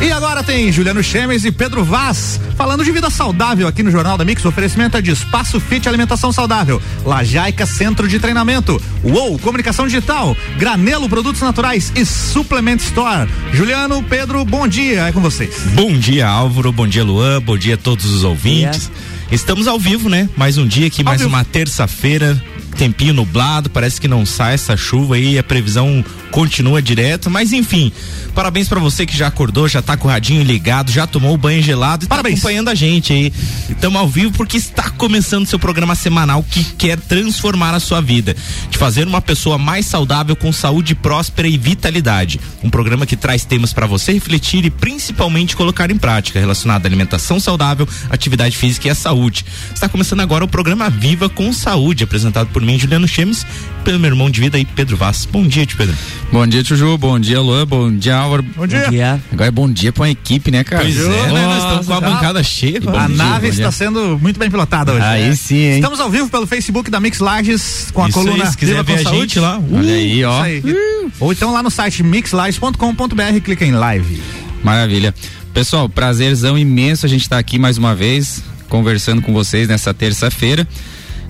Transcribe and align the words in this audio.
E 0.00 0.12
agora 0.12 0.42
tem 0.42 0.70
Juliano 0.70 1.02
Chemes 1.02 1.44
e 1.44 1.50
Pedro 1.50 1.82
Vaz 1.82 2.38
falando 2.54 2.84
de 2.84 2.92
vida 2.92 3.08
saudável 3.08 3.66
aqui 3.66 3.82
no 3.82 3.90
Jornal 3.90 4.18
da 4.18 4.24
Mix. 4.24 4.44
Oferecimento 4.44 4.96
é 4.96 5.02
de 5.02 5.10
Espaço 5.10 5.58
Fit 5.58 5.88
Alimentação 5.88 6.30
Saudável, 6.30 6.80
Lajaica 7.04 7.64
Centro 7.66 8.06
de 8.06 8.18
Treinamento, 8.18 8.80
UOL 9.02 9.38
Comunicação 9.38 9.86
Digital, 9.86 10.36
Granelo 10.58 11.08
Produtos 11.08 11.40
Naturais 11.40 11.92
e 11.96 12.04
Suplement 12.04 12.76
Store. 12.76 13.28
Juliano, 13.52 14.02
Pedro, 14.02 14.44
bom 14.44 14.68
dia, 14.68 15.08
é 15.08 15.12
com 15.12 15.20
vocês. 15.20 15.54
Bom 15.74 15.92
dia, 15.92 16.28
Álvaro, 16.28 16.72
bom 16.72 16.86
dia, 16.86 17.02
Luan, 17.02 17.40
bom 17.40 17.56
dia 17.56 17.74
a 17.74 17.78
todos 17.78 18.04
os 18.04 18.22
ouvintes. 18.22 18.90
Estamos 19.30 19.66
ao 19.66 19.78
vivo, 19.78 20.08
né? 20.08 20.28
Mais 20.36 20.58
um 20.58 20.66
dia 20.66 20.86
aqui, 20.86 21.02
mais 21.02 21.22
uma 21.22 21.44
terça-feira 21.44 22.40
tempinho 22.76 23.14
nublado, 23.14 23.70
parece 23.70 24.00
que 24.00 24.06
não 24.06 24.24
sai 24.24 24.54
essa 24.54 24.76
chuva 24.76 25.16
aí, 25.16 25.38
a 25.38 25.42
previsão 25.42 26.04
continua 26.30 26.82
direto, 26.82 27.30
mas 27.30 27.52
enfim, 27.52 27.90
parabéns 28.34 28.68
para 28.68 28.78
você 28.78 29.06
que 29.06 29.16
já 29.16 29.26
acordou, 29.26 29.66
já 29.66 29.80
tá 29.80 29.96
com 29.96 30.06
o 30.06 30.10
radinho 30.10 30.42
ligado, 30.42 30.90
já 30.90 31.06
tomou 31.06 31.34
o 31.34 31.38
banho 31.38 31.62
gelado 31.62 32.04
e 32.04 32.06
tá 32.06 32.14
parabéns. 32.14 32.34
tá 32.34 32.40
acompanhando 32.40 32.68
a 32.68 32.74
gente 32.74 33.12
aí. 33.12 33.32
Estamos 33.70 33.98
ao 33.98 34.06
vivo 34.06 34.32
porque 34.32 34.56
está 34.58 34.90
começando 34.90 35.46
seu 35.46 35.58
programa 35.58 35.94
semanal 35.94 36.42
que 36.42 36.62
quer 36.62 36.98
transformar 37.00 37.74
a 37.74 37.80
sua 37.80 38.02
vida, 38.02 38.36
de 38.68 38.76
fazer 38.76 39.06
uma 39.06 39.22
pessoa 39.22 39.56
mais 39.56 39.86
saudável 39.86 40.36
com 40.36 40.52
saúde 40.52 40.94
próspera 40.94 41.48
e 41.48 41.56
vitalidade. 41.56 42.38
Um 42.62 42.68
programa 42.68 43.06
que 43.06 43.16
traz 43.16 43.44
temas 43.44 43.72
para 43.72 43.86
você 43.86 44.12
refletir 44.12 44.64
e 44.64 44.70
principalmente 44.70 45.56
colocar 45.56 45.90
em 45.90 45.96
prática, 45.96 46.38
relacionado 46.38 46.84
à 46.84 46.88
alimentação 46.88 47.40
saudável, 47.40 47.88
atividade 48.10 48.56
física 48.56 48.88
e 48.88 48.90
a 48.90 48.94
saúde. 48.94 49.44
Está 49.72 49.88
começando 49.88 50.20
agora 50.20 50.44
o 50.44 50.48
programa 50.48 50.90
Viva 50.90 51.28
com 51.28 51.52
Saúde, 51.52 52.04
apresentado 52.04 52.48
por 52.48 52.60
mim, 52.66 52.78
Juliano 52.78 53.06
Chemes, 53.06 53.46
pelo 53.84 53.98
meu 53.98 54.10
irmão 54.10 54.28
de 54.28 54.40
vida 54.40 54.58
aí, 54.58 54.64
Pedro 54.64 54.96
Vaz. 54.96 55.24
Bom 55.24 55.46
dia, 55.46 55.64
tio 55.64 55.78
Pedro. 55.78 55.94
Bom 56.32 56.46
dia, 56.46 56.62
tio 56.62 56.76
Ju. 56.76 56.98
Bom 56.98 57.18
dia, 57.18 57.40
Luan. 57.40 57.66
Bom 57.66 57.92
dia, 57.92 58.16
Álvaro. 58.16 58.42
Bom 58.42 58.66
dia. 58.66 58.84
Bom 58.84 58.90
dia. 58.90 59.22
Agora 59.32 59.48
é 59.48 59.50
bom 59.50 59.70
dia 59.70 59.92
pra 59.92 60.02
uma 60.02 60.10
equipe, 60.10 60.50
né, 60.50 60.64
cara? 60.64 60.82
Pois 60.82 60.98
é, 60.98 61.32
né? 61.32 61.46
Nós 61.46 61.62
estamos 61.62 61.86
com 61.86 61.94
a 61.94 62.00
bancada 62.00 62.42
cheia. 62.42 62.78
A 62.78 63.06
dia, 63.06 63.16
nave 63.16 63.48
está 63.48 63.70
sendo 63.70 64.18
muito 64.20 64.38
bem 64.38 64.50
pilotada 64.50 64.92
hoje. 64.92 65.04
Aí 65.04 65.28
né? 65.28 65.36
sim, 65.36 65.56
hein? 65.56 65.74
Estamos 65.76 66.00
ao 66.00 66.10
vivo 66.10 66.28
pelo 66.28 66.46
Facebook 66.46 66.90
da 66.90 66.98
Mix 66.98 67.20
Lages 67.20 67.88
com 67.92 68.02
a 68.02 68.08
isso 68.08 68.18
coluna 68.18 68.44
aí, 68.44 68.50
se 68.50 68.56
quiser 68.56 68.82
ver 68.82 68.94
a 68.94 69.10
gente 69.10 69.38
lá. 69.38 69.58
Uh, 69.58 69.76
Olha 69.76 69.94
aí, 69.94 70.24
ó. 70.24 70.42
Aí. 70.42 70.58
Uh. 70.60 71.12
Ou 71.20 71.32
então 71.32 71.52
lá 71.52 71.62
no 71.62 71.70
site 71.70 72.02
mixlages.com.br, 72.02 73.40
clica 73.44 73.64
em 73.64 73.72
live. 73.72 74.20
Maravilha. 74.64 75.14
Pessoal, 75.54 75.88
prazerzão 75.88 76.58
imenso 76.58 77.06
a 77.06 77.08
gente 77.08 77.22
estar 77.22 77.36
tá 77.36 77.40
aqui 77.40 77.58
mais 77.58 77.78
uma 77.78 77.94
vez 77.94 78.42
conversando 78.68 79.22
com 79.22 79.32
vocês 79.32 79.68
nessa 79.68 79.94
terça-feira. 79.94 80.66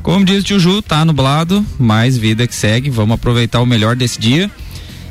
Como 0.06 0.24
diz 0.24 0.38
o 0.38 0.44
tio 0.44 0.60
Ju, 0.60 0.80
tá 0.80 1.04
nublado, 1.04 1.66
mais 1.80 2.16
vida 2.16 2.46
que 2.46 2.54
segue. 2.54 2.90
Vamos 2.90 3.16
aproveitar 3.16 3.60
o 3.60 3.66
melhor 3.66 3.96
desse 3.96 4.20
dia 4.20 4.48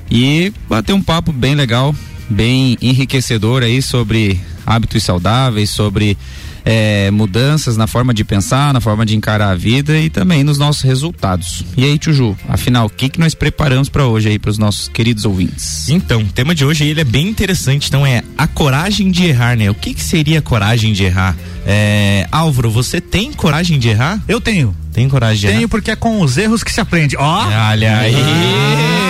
e 0.09 0.53
bater 0.69 0.93
um 0.93 1.01
papo 1.01 1.33
bem 1.33 1.53
legal, 1.53 1.93
bem 2.29 2.77
enriquecedor 2.81 3.61
aí 3.61 3.81
sobre 3.81 4.39
hábitos 4.65 5.03
saudáveis, 5.03 5.69
sobre 5.69 6.17
é, 6.65 7.11
mudanças 7.11 7.77
na 7.77 7.85
forma 7.85 8.13
de 8.13 8.23
pensar, 8.23 8.73
na 8.73 8.81
forma 8.81 9.05
de 9.05 9.15
encarar 9.15 9.51
a 9.51 9.55
vida 9.55 9.97
e 9.99 10.09
também 10.09 10.43
nos 10.43 10.57
nossos 10.57 10.81
resultados. 10.81 11.63
E 11.77 11.83
aí, 11.85 11.97
Tio 11.99 12.11
Ju, 12.11 12.35
afinal, 12.49 12.87
o 12.87 12.89
que 12.89 13.07
que 13.07 13.19
nós 13.19 13.35
preparamos 13.35 13.87
para 13.87 14.05
hoje 14.07 14.29
aí 14.29 14.39
para 14.39 14.49
os 14.49 14.57
nossos 14.57 14.87
queridos 14.87 15.25
ouvintes? 15.25 15.87
Então, 15.87 16.21
o 16.21 16.25
tema 16.25 16.55
de 16.55 16.65
hoje 16.65 16.85
ele 16.85 17.01
é 17.01 17.05
bem 17.05 17.27
interessante, 17.27 17.87
então 17.87 18.05
é 18.05 18.23
a 18.37 18.47
coragem 18.47 19.11
de 19.11 19.25
errar, 19.25 19.55
né? 19.55 19.69
O 19.69 19.75
que 19.75 19.93
que 19.93 20.03
seria 20.03 20.39
a 20.39 20.41
coragem 20.41 20.91
de 20.91 21.03
errar? 21.03 21.37
É, 21.67 22.27
Álvaro, 22.31 22.71
você 22.71 22.99
tem 22.99 23.31
coragem 23.31 23.77
de 23.77 23.89
errar? 23.89 24.19
Eu 24.27 24.41
tenho. 24.41 24.75
Tem 24.91 25.09
coragem 25.09 25.41
de 25.41 25.47
Tenho 25.47 25.59
errar? 25.61 25.67
porque 25.69 25.91
é 25.91 25.95
com 25.95 26.21
os 26.21 26.37
erros 26.37 26.63
que 26.63 26.71
se 26.71 26.79
aprende. 26.79 27.17
Ó. 27.17 27.45
Olha 27.47 27.97
aí. 27.97 28.15
Ah, 28.15 29.04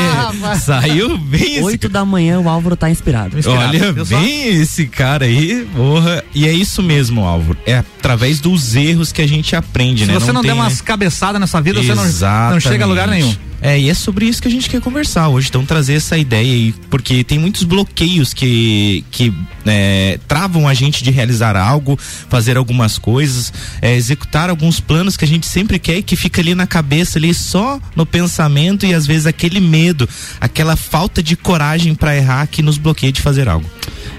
Saiu 0.60 1.18
bem 1.18 1.62
Oito 1.64 1.90
da 1.90 2.06
manhã 2.06 2.40
o 2.40 2.50
Álvaro 2.50 2.76
tá 2.76 2.90
inspirado. 2.90 3.38
inspirado. 3.38 3.78
Olha 3.78 3.94
bem 4.06 4.48
esse 4.62 4.86
cara 4.88 5.26
aí, 5.26 5.68
porra. 5.76 6.24
E 6.34 6.48
é 6.48 6.52
isso 6.52 6.82
mesmo, 6.84 7.24
Álvaro. 7.24 7.58
É 7.66 7.78
através 7.78 8.40
dos 8.40 8.76
erros 8.76 9.12
que 9.12 9.22
a 9.22 9.28
gente 9.28 9.56
aprende, 9.56 10.02
Se 10.02 10.08
né? 10.08 10.14
Se 10.14 10.20
você 10.20 10.28
não, 10.28 10.36
não 10.36 10.42
tem, 10.42 10.52
der 10.52 10.56
umas 10.56 10.80
né? 10.80 10.86
cabeçadas 10.86 11.40
nessa 11.40 11.62
vida, 11.62 11.80
Exatamente. 11.80 12.14
você 12.14 12.26
não, 12.26 12.50
não 12.52 12.60
chega 12.60 12.84
a 12.84 12.88
lugar 12.88 13.08
nenhum. 13.08 13.36
É, 13.66 13.80
e 13.80 13.90
é 13.90 13.96
sobre 13.96 14.28
isso 14.28 14.40
que 14.40 14.48
a 14.48 14.52
gente 14.52 14.70
quer 14.70 14.80
conversar 14.80 15.28
hoje. 15.28 15.48
Então, 15.50 15.66
trazer 15.66 15.96
essa 15.96 16.16
ideia 16.16 16.54
aí, 16.54 16.72
porque 16.88 17.24
tem 17.24 17.40
muitos 17.40 17.64
bloqueios 17.64 18.32
que, 18.32 19.04
que 19.10 19.34
é, 19.66 20.20
travam 20.28 20.68
a 20.68 20.74
gente 20.76 21.04
de 21.04 21.10
realizar 21.10 21.58
algo, 21.58 21.98
fazer 22.30 22.58
algumas 22.58 23.00
coisas, 23.00 23.52
é, 23.82 23.96
executar 23.96 24.52
alguns 24.52 24.80
planos 24.80 25.18
que 25.18 25.26
a 25.26 25.28
gente 25.28 25.48
sempre 25.48 25.80
quer 25.80 25.98
e 25.98 26.04
que 26.04 26.16
fica 26.16 26.42
ali 26.42 26.54
na 26.54 26.68
cabeça, 26.68 27.18
ali 27.18 27.34
só 27.34 27.80
no 27.96 28.06
pensamento 28.06 28.86
e 28.86 28.94
às 28.94 29.08
vezes 29.08 29.26
aquele 29.26 29.60
medo, 29.60 30.08
aquela 30.40 30.76
falta 30.76 31.24
de 31.24 31.36
coragem 31.36 31.96
para 31.96 32.16
errar 32.16 32.46
que 32.46 32.62
nos 32.62 32.78
bloqueia 32.78 33.12
de 33.12 33.20
fazer 33.20 33.50
algo. 33.50 33.68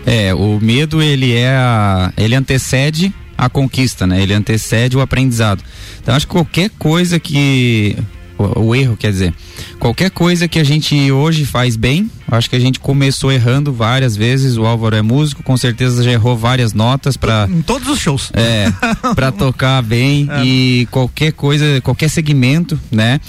É, 0.04 0.34
o 0.34 0.58
medo 0.60 1.00
ele 1.00 1.32
é 1.32 1.50
a, 1.50 2.12
ele 2.16 2.34
antecede 2.34 3.14
a 3.38 3.48
conquista, 3.48 4.08
né? 4.08 4.20
Ele 4.20 4.34
antecede 4.34 4.96
o 4.96 5.00
aprendizado. 5.00 5.62
Então 6.02 6.16
acho 6.16 6.26
que 6.26 6.32
qualquer 6.32 6.70
coisa 6.70 7.20
que 7.20 7.96
o, 8.38 8.66
o, 8.66 8.74
erro, 8.74 8.96
quer 8.96 9.10
dizer. 9.10 9.34
Qualquer 9.78 10.10
coisa 10.10 10.48
que 10.48 10.58
a 10.58 10.64
gente 10.64 11.10
hoje 11.10 11.44
faz 11.44 11.76
bem, 11.76 12.10
acho 12.28 12.48
que 12.48 12.56
a 12.56 12.60
gente 12.60 12.80
começou 12.80 13.32
errando 13.32 13.72
várias 13.72 14.16
vezes. 14.16 14.56
O 14.56 14.64
Álvaro 14.64 14.96
é 14.96 15.02
músico, 15.02 15.42
com 15.42 15.56
certeza 15.56 16.02
já 16.02 16.12
errou 16.12 16.36
várias 16.36 16.72
notas 16.72 17.16
para 17.16 17.48
em 17.50 17.62
todos 17.62 17.88
os 17.88 17.98
shows. 17.98 18.30
É, 18.32 18.70
para 19.14 19.32
tocar 19.32 19.82
bem 19.82 20.28
é. 20.30 20.44
e 20.44 20.88
qualquer 20.90 21.32
coisa, 21.32 21.80
qualquer 21.82 22.08
segmento, 22.08 22.78
né? 22.90 23.20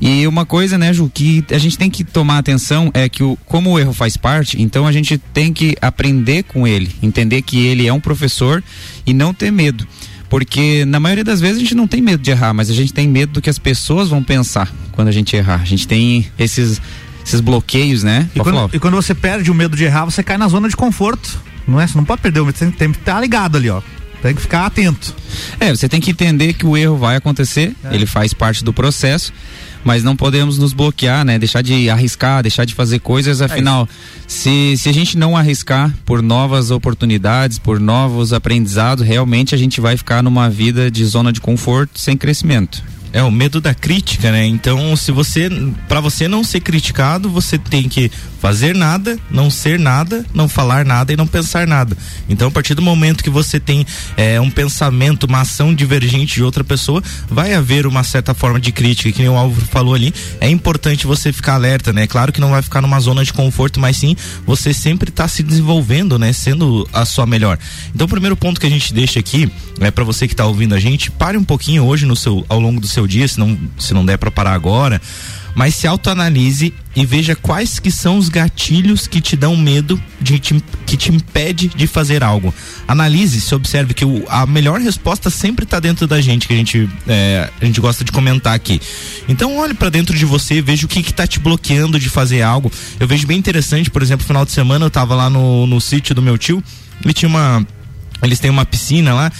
E 0.00 0.26
uma 0.26 0.46
coisa, 0.46 0.78
né, 0.78 0.94
Ju, 0.94 1.10
que 1.12 1.44
a 1.50 1.58
gente 1.58 1.76
tem 1.76 1.90
que 1.90 2.02
tomar 2.02 2.38
atenção 2.38 2.90
é 2.94 3.06
que 3.06 3.22
o, 3.22 3.36
como 3.44 3.70
o 3.70 3.78
erro 3.78 3.92
faz 3.92 4.16
parte, 4.16 4.60
então 4.60 4.86
a 4.86 4.92
gente 4.92 5.18
tem 5.18 5.52
que 5.52 5.76
aprender 5.80 6.44
com 6.44 6.66
ele, 6.66 6.90
entender 7.02 7.42
que 7.42 7.66
ele 7.66 7.86
é 7.86 7.92
um 7.92 8.00
professor 8.00 8.64
e 9.06 9.12
não 9.12 9.34
ter 9.34 9.50
medo. 9.50 9.86
Porque 10.30 10.84
na 10.86 11.00
maioria 11.00 11.24
das 11.24 11.40
vezes 11.40 11.56
a 11.56 11.60
gente 11.60 11.74
não 11.74 11.88
tem 11.88 12.00
medo 12.00 12.22
de 12.22 12.30
errar, 12.30 12.54
mas 12.54 12.70
a 12.70 12.72
gente 12.72 12.94
tem 12.94 13.08
medo 13.08 13.32
do 13.32 13.42
que 13.42 13.50
as 13.50 13.58
pessoas 13.58 14.08
vão 14.08 14.22
pensar 14.22 14.72
quando 14.92 15.08
a 15.08 15.12
gente 15.12 15.34
errar. 15.36 15.60
A 15.60 15.64
gente 15.64 15.86
tem 15.86 16.30
esses 16.38 16.80
esses 17.26 17.40
bloqueios, 17.40 18.02
né? 18.02 18.28
E 18.34 18.40
quando, 18.40 18.70
e 18.72 18.78
quando, 18.78 18.94
você 18.94 19.14
perde 19.14 19.50
o 19.50 19.54
medo 19.54 19.76
de 19.76 19.84
errar, 19.84 20.04
você 20.04 20.22
cai 20.22 20.38
na 20.38 20.48
zona 20.48 20.68
de 20.68 20.76
conforto. 20.76 21.38
Não 21.68 21.80
é? 21.80 21.86
Você 21.86 21.96
não 21.96 22.04
pode 22.04 22.22
perder 22.22 22.40
o 22.40 22.46
medo, 22.46 22.56
você 22.56 22.70
tem 22.70 22.92
que 22.92 22.98
estar 22.98 23.20
ligado 23.20 23.56
ali, 23.56 23.68
ó. 23.68 23.82
Tem 24.22 24.34
que 24.34 24.40
ficar 24.40 24.66
atento. 24.66 25.14
É, 25.58 25.70
você 25.70 25.88
tem 25.88 26.00
que 26.00 26.10
entender 26.10 26.52
que 26.54 26.66
o 26.66 26.76
erro 26.76 26.96
vai 26.96 27.16
acontecer, 27.16 27.74
é. 27.84 27.94
ele 27.94 28.06
faz 28.06 28.32
parte 28.32 28.64
do 28.64 28.72
processo 28.72 29.32
mas 29.84 30.02
não 30.02 30.16
podemos 30.16 30.58
nos 30.58 30.72
bloquear, 30.72 31.24
né? 31.24 31.38
Deixar 31.38 31.62
de 31.62 31.88
arriscar, 31.88 32.42
deixar 32.42 32.64
de 32.64 32.74
fazer 32.74 33.00
coisas, 33.00 33.40
afinal, 33.40 33.88
é 33.90 34.20
se, 34.26 34.76
se 34.76 34.88
a 34.88 34.92
gente 34.92 35.16
não 35.16 35.36
arriscar 35.36 35.92
por 36.04 36.22
novas 36.22 36.70
oportunidades, 36.70 37.58
por 37.58 37.80
novos 37.80 38.32
aprendizados, 38.32 39.06
realmente 39.06 39.54
a 39.54 39.58
gente 39.58 39.80
vai 39.80 39.96
ficar 39.96 40.22
numa 40.22 40.48
vida 40.48 40.90
de 40.90 41.04
zona 41.04 41.32
de 41.32 41.40
conforto 41.40 41.98
sem 41.98 42.16
crescimento. 42.16 42.82
É 43.12 43.22
o 43.22 43.30
medo 43.30 43.60
da 43.60 43.74
crítica, 43.74 44.30
né? 44.30 44.46
Então, 44.46 44.94
se 44.96 45.10
você, 45.10 45.50
para 45.88 46.00
você 46.00 46.28
não 46.28 46.44
ser 46.44 46.60
criticado, 46.60 47.28
você 47.28 47.58
tem 47.58 47.88
que 47.88 48.10
fazer 48.40 48.74
nada, 48.74 49.18
não 49.30 49.50
ser 49.50 49.78
nada, 49.78 50.24
não 50.32 50.48
falar 50.48 50.84
nada 50.84 51.12
e 51.12 51.16
não 51.16 51.26
pensar 51.26 51.66
nada. 51.66 51.96
Então, 52.28 52.48
a 52.48 52.50
partir 52.50 52.74
do 52.74 52.80
momento 52.80 53.22
que 53.22 53.28
você 53.28 53.60
tem 53.60 53.86
é, 54.16 54.40
um 54.40 54.50
pensamento, 54.50 55.24
uma 55.24 55.42
ação 55.42 55.74
divergente 55.74 56.36
de 56.36 56.42
outra 56.42 56.64
pessoa, 56.64 57.02
vai 57.28 57.52
haver 57.52 57.86
uma 57.86 58.02
certa 58.02 58.32
forma 58.32 58.58
de 58.58 58.72
crítica, 58.72 59.12
que 59.12 59.20
nem 59.20 59.28
o 59.28 59.36
Álvaro 59.36 59.66
falou 59.66 59.94
ali. 59.94 60.14
É 60.40 60.48
importante 60.48 61.06
você 61.06 61.32
ficar 61.32 61.54
alerta, 61.54 61.92
né? 61.92 62.06
Claro 62.06 62.32
que 62.32 62.40
não 62.40 62.50
vai 62.50 62.62
ficar 62.62 62.80
numa 62.80 62.98
zona 62.98 63.22
de 63.22 63.32
conforto, 63.32 63.78
mas 63.78 63.98
sim 63.98 64.16
você 64.46 64.72
sempre 64.72 65.10
está 65.10 65.28
se 65.28 65.42
desenvolvendo, 65.42 66.18
né? 66.18 66.32
Sendo 66.32 66.88
a 66.92 67.04
sua 67.04 67.26
melhor. 67.26 67.58
Então, 67.94 68.06
o 68.06 68.10
primeiro 68.10 68.36
ponto 68.36 68.58
que 68.58 68.66
a 68.66 68.70
gente 68.70 68.94
deixa 68.94 69.20
aqui, 69.20 69.52
é 69.78 69.84
né, 69.84 69.90
para 69.90 70.04
você 70.04 70.26
que 70.26 70.32
está 70.32 70.46
ouvindo 70.46 70.74
a 70.74 70.80
gente, 70.80 71.10
pare 71.10 71.36
um 71.36 71.44
pouquinho 71.44 71.84
hoje 71.84 72.06
no 72.06 72.16
seu, 72.16 72.44
ao 72.48 72.58
longo 72.58 72.80
do 72.80 72.88
seu 72.88 72.99
seu 73.00 73.06
dia, 73.06 73.26
se 73.26 73.38
não, 73.38 73.58
se 73.78 73.94
não 73.94 74.04
der 74.04 74.18
para 74.18 74.30
parar 74.30 74.52
agora, 74.52 75.00
mas 75.54 75.74
se 75.74 75.86
autoanalise 75.86 76.72
e 76.94 77.04
veja 77.06 77.34
quais 77.34 77.78
que 77.78 77.90
são 77.90 78.18
os 78.18 78.28
gatilhos 78.28 79.06
que 79.06 79.20
te 79.20 79.36
dão 79.36 79.56
medo, 79.56 80.00
de 80.20 80.38
te, 80.38 80.62
que 80.86 80.96
te 80.96 81.10
impede 81.10 81.68
de 81.68 81.86
fazer 81.86 82.22
algo. 82.22 82.54
Analise, 82.86 83.40
se 83.40 83.54
observe 83.54 83.94
que 83.94 84.04
o, 84.04 84.24
a 84.28 84.46
melhor 84.46 84.80
resposta 84.80 85.30
sempre 85.30 85.64
está 85.64 85.80
dentro 85.80 86.06
da 86.06 86.20
gente, 86.20 86.46
que 86.46 86.54
a 86.54 86.56
gente, 86.56 86.88
é, 87.08 87.48
a 87.60 87.64
gente 87.64 87.80
gosta 87.80 88.04
de 88.04 88.12
comentar 88.12 88.54
aqui. 88.54 88.80
Então 89.28 89.56
olhe 89.56 89.74
para 89.74 89.88
dentro 89.88 90.16
de 90.16 90.24
você, 90.24 90.60
veja 90.60 90.84
o 90.84 90.88
que 90.88 91.00
está 91.00 91.26
te 91.26 91.40
bloqueando 91.40 91.98
de 91.98 92.08
fazer 92.08 92.42
algo. 92.42 92.70
Eu 92.98 93.08
vejo 93.08 93.26
bem 93.26 93.38
interessante, 93.38 93.90
por 93.90 94.02
exemplo, 94.02 94.26
final 94.26 94.44
de 94.44 94.52
semana 94.52 94.84
eu 94.84 94.88
estava 94.88 95.14
lá 95.14 95.30
no, 95.30 95.66
no 95.66 95.80
sítio 95.80 96.14
do 96.14 96.22
meu 96.22 96.36
tio, 96.36 96.62
ele 97.02 97.14
tinha 97.14 97.28
uma. 97.28 97.66
Eles 98.22 98.38
têm 98.38 98.50
uma 98.50 98.66
piscina 98.66 99.14
lá 99.14 99.32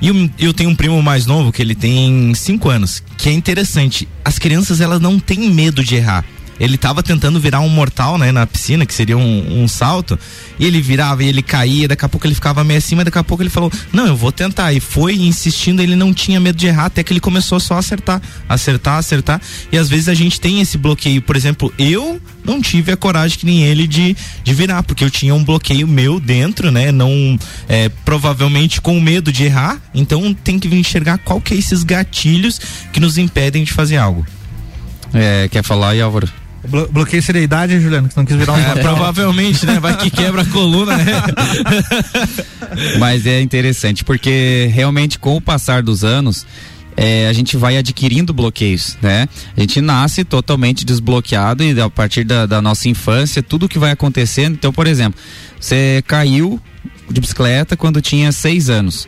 e 0.00 0.08
eu, 0.08 0.30
eu 0.38 0.54
tenho 0.54 0.70
um 0.70 0.74
primo 0.74 1.02
mais 1.02 1.26
novo 1.26 1.52
que 1.52 1.62
ele 1.62 1.74
tem 1.74 2.34
5 2.34 2.68
anos, 2.68 3.02
que 3.16 3.28
é 3.28 3.32
interessante. 3.32 4.08
As 4.24 4.38
crianças 4.38 4.80
elas 4.80 5.00
não 5.00 5.18
têm 5.18 5.50
medo 5.50 5.82
de 5.82 5.96
errar. 5.96 6.24
Ele 6.58 6.76
estava 6.76 7.02
tentando 7.02 7.38
virar 7.38 7.60
um 7.60 7.68
mortal, 7.68 8.16
né, 8.16 8.32
na 8.32 8.46
piscina, 8.46 8.86
que 8.86 8.94
seria 8.94 9.16
um, 9.16 9.62
um, 9.62 9.68
salto, 9.68 10.18
e 10.58 10.64
ele 10.64 10.80
virava 10.80 11.22
e 11.22 11.28
ele 11.28 11.42
caía, 11.42 11.86
daqui 11.86 12.04
a 12.04 12.08
pouco 12.08 12.26
ele 12.26 12.34
ficava 12.34 12.64
meio 12.64 12.78
acima, 12.78 13.04
daqui 13.04 13.18
a 13.18 13.24
pouco 13.24 13.42
ele 13.42 13.50
falou: 13.50 13.70
"Não, 13.92 14.06
eu 14.06 14.16
vou 14.16 14.32
tentar". 14.32 14.72
E 14.72 14.80
foi 14.80 15.16
insistindo, 15.16 15.82
ele 15.82 15.94
não 15.94 16.14
tinha 16.14 16.40
medo 16.40 16.56
de 16.56 16.66
errar, 16.66 16.86
até 16.86 17.02
que 17.02 17.12
ele 17.12 17.20
começou 17.20 17.60
só 17.60 17.74
a 17.74 17.78
acertar, 17.78 18.22
acertar, 18.48 18.96
acertar. 18.96 19.40
E 19.70 19.76
às 19.76 19.88
vezes 19.88 20.08
a 20.08 20.14
gente 20.14 20.40
tem 20.40 20.60
esse 20.60 20.78
bloqueio, 20.78 21.20
por 21.20 21.36
exemplo, 21.36 21.72
eu 21.78 22.20
não 22.46 22.60
tive 22.62 22.92
a 22.92 22.96
coragem 22.96 23.38
que 23.38 23.44
nem 23.44 23.64
ele 23.64 23.86
de, 23.86 24.16
de 24.42 24.54
virar, 24.54 24.82
porque 24.82 25.04
eu 25.04 25.10
tinha 25.10 25.34
um 25.34 25.44
bloqueio 25.44 25.86
meu 25.86 26.20
dentro, 26.20 26.70
né? 26.70 26.92
Não, 26.92 27.38
é, 27.68 27.88
provavelmente 28.04 28.80
com 28.80 29.00
medo 29.00 29.32
de 29.32 29.44
errar, 29.44 29.80
então 29.94 30.32
tem 30.32 30.58
que 30.58 30.68
enxergar 30.74 31.18
qual 31.18 31.40
que 31.40 31.52
é 31.52 31.56
esses 31.56 31.82
gatilhos 31.82 32.60
que 32.92 33.00
nos 33.00 33.18
impedem 33.18 33.64
de 33.64 33.72
fazer 33.72 33.96
algo. 33.96 34.26
É, 35.12 35.48
quer 35.48 35.62
falar 35.62 35.90
aí, 35.90 36.00
Álvaro? 36.00 36.28
Blo 36.68 36.88
bloqueio 36.90 37.22
seria 37.22 37.40
a 37.40 37.44
idade, 37.44 37.80
Juliano, 37.80 38.08
que 38.08 38.16
não 38.16 38.24
quis 38.24 38.36
virar 38.36 38.54
um 38.54 38.58
é, 38.58 38.82
Provavelmente, 38.82 39.64
né? 39.64 39.78
Vai 39.78 39.96
que 39.96 40.10
quebra 40.10 40.42
a 40.42 40.46
coluna, 40.46 40.96
né? 40.96 41.12
Mas 42.98 43.26
é 43.26 43.40
interessante, 43.40 44.02
porque 44.02 44.68
realmente 44.72 45.18
com 45.18 45.36
o 45.36 45.40
passar 45.40 45.82
dos 45.82 46.02
anos, 46.02 46.46
é, 46.96 47.28
a 47.28 47.32
gente 47.32 47.56
vai 47.56 47.76
adquirindo 47.76 48.32
bloqueios, 48.32 48.96
né? 49.02 49.28
A 49.56 49.60
gente 49.60 49.80
nasce 49.80 50.24
totalmente 50.24 50.84
desbloqueado 50.84 51.62
e 51.62 51.78
a 51.80 51.90
partir 51.90 52.24
da, 52.24 52.46
da 52.46 52.62
nossa 52.62 52.88
infância, 52.88 53.42
tudo 53.42 53.68
que 53.68 53.78
vai 53.78 53.90
acontecendo. 53.90 54.54
Então, 54.54 54.72
por 54.72 54.86
exemplo, 54.86 55.20
você 55.60 56.02
caiu 56.06 56.60
de 57.10 57.20
bicicleta 57.20 57.76
quando 57.76 58.00
tinha 58.00 58.32
seis 58.32 58.70
anos. 58.70 59.06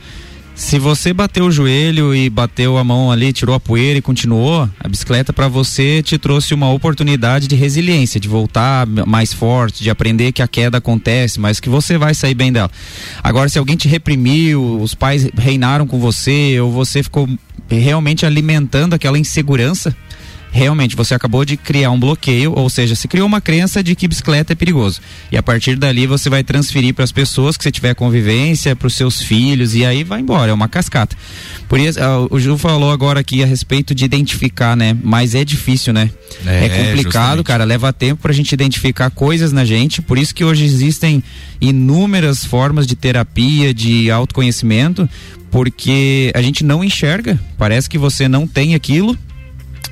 Se 0.58 0.76
você 0.76 1.12
bateu 1.12 1.46
o 1.46 1.52
joelho 1.52 2.12
e 2.12 2.28
bateu 2.28 2.76
a 2.78 2.82
mão 2.82 3.12
ali, 3.12 3.32
tirou 3.32 3.54
a 3.54 3.60
poeira 3.60 4.00
e 4.00 4.02
continuou, 4.02 4.68
a 4.80 4.88
bicicleta 4.88 5.32
para 5.32 5.46
você 5.46 6.02
te 6.02 6.18
trouxe 6.18 6.52
uma 6.52 6.68
oportunidade 6.72 7.46
de 7.46 7.54
resiliência, 7.54 8.18
de 8.18 8.26
voltar 8.26 8.84
mais 8.84 9.32
forte, 9.32 9.84
de 9.84 9.88
aprender 9.88 10.32
que 10.32 10.42
a 10.42 10.48
queda 10.48 10.78
acontece, 10.78 11.38
mas 11.38 11.60
que 11.60 11.68
você 11.68 11.96
vai 11.96 12.12
sair 12.12 12.34
bem 12.34 12.52
dela. 12.52 12.68
Agora, 13.22 13.48
se 13.48 13.56
alguém 13.56 13.76
te 13.76 13.86
reprimiu, 13.86 14.82
os 14.82 14.96
pais 14.96 15.28
reinaram 15.38 15.86
com 15.86 16.00
você, 16.00 16.58
ou 16.60 16.72
você 16.72 17.04
ficou 17.04 17.28
realmente 17.76 18.24
alimentando 18.24 18.94
aquela 18.94 19.18
insegurança, 19.18 19.94
realmente 20.50 20.96
você 20.96 21.14
acabou 21.14 21.44
de 21.44 21.56
criar 21.56 21.90
um 21.90 21.98
bloqueio, 21.98 22.52
ou 22.56 22.68
seja, 22.68 22.94
se 22.94 23.06
criou 23.08 23.26
uma 23.26 23.40
crença 23.40 23.82
de 23.82 23.94
que 23.94 24.08
bicicleta 24.08 24.52
é 24.52 24.56
perigoso. 24.56 25.00
E 25.30 25.36
a 25.36 25.42
partir 25.42 25.76
dali 25.76 26.06
você 26.06 26.28
vai 26.28 26.42
transferir 26.42 26.94
para 26.94 27.04
as 27.04 27.12
pessoas 27.12 27.56
que 27.56 27.62
você 27.62 27.70
tiver 27.70 27.94
convivência, 27.94 28.74
para 28.74 28.86
os 28.86 28.94
seus 28.94 29.20
filhos 29.22 29.74
e 29.74 29.84
aí 29.84 30.04
vai 30.04 30.20
embora, 30.20 30.50
é 30.50 30.54
uma 30.54 30.68
cascata. 30.68 31.16
Por 31.68 31.78
isso, 31.78 31.98
uh, 32.00 32.28
o 32.30 32.40
Ju 32.40 32.56
falou 32.56 32.90
agora 32.90 33.20
aqui 33.20 33.42
a 33.42 33.46
respeito 33.46 33.94
de 33.94 34.04
identificar, 34.04 34.76
né? 34.76 34.96
Mas 35.02 35.34
é 35.34 35.44
difícil, 35.44 35.92
né? 35.92 36.10
É, 36.46 36.64
é 36.64 36.68
complicado, 36.68 37.12
justamente. 37.12 37.44
cara, 37.44 37.64
leva 37.64 37.92
tempo 37.92 38.22
para 38.22 38.32
a 38.32 38.34
gente 38.34 38.52
identificar 38.52 39.10
coisas 39.10 39.52
na 39.52 39.64
gente, 39.64 40.00
por 40.00 40.16
isso 40.16 40.34
que 40.34 40.44
hoje 40.44 40.64
existem 40.64 41.22
inúmeras 41.60 42.44
formas 42.44 42.86
de 42.86 42.96
terapia, 42.96 43.74
de 43.74 44.10
autoconhecimento, 44.10 45.08
porque 45.50 46.30
a 46.34 46.42
gente 46.42 46.64
não 46.64 46.82
enxerga, 46.84 47.38
parece 47.56 47.88
que 47.88 47.98
você 47.98 48.28
não 48.28 48.46
tem 48.46 48.74
aquilo, 48.74 49.16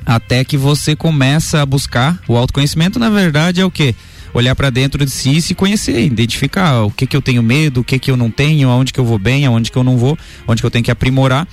até 0.07 0.45
que 0.45 0.55
você 0.55 0.95
começa 0.95 1.61
a 1.61 1.65
buscar 1.65 2.17
o 2.29 2.37
autoconhecimento, 2.37 2.97
na 2.97 3.09
verdade 3.09 3.59
é 3.59 3.65
o 3.65 3.69
que? 3.69 3.93
Olhar 4.33 4.55
para 4.55 4.69
dentro 4.69 5.03
de 5.03 5.11
si 5.11 5.37
e 5.37 5.41
se 5.41 5.53
conhecer, 5.53 5.99
identificar 5.99 6.83
o 6.83 6.91
que 6.91 7.05
que 7.05 7.17
eu 7.17 7.21
tenho 7.21 7.43
medo, 7.43 7.81
o 7.81 7.83
que 7.83 7.99
que 7.99 8.09
eu 8.09 8.15
não 8.15 8.31
tenho, 8.31 8.69
aonde 8.69 8.93
que 8.93 8.99
eu 8.99 9.05
vou 9.05 9.19
bem, 9.19 9.45
aonde 9.45 9.69
que 9.69 9.77
eu 9.77 9.83
não 9.83 9.97
vou, 9.97 10.17
onde 10.47 10.61
que 10.61 10.65
eu 10.65 10.71
tenho 10.71 10.85
que 10.85 10.91
aprimorar. 10.91 11.45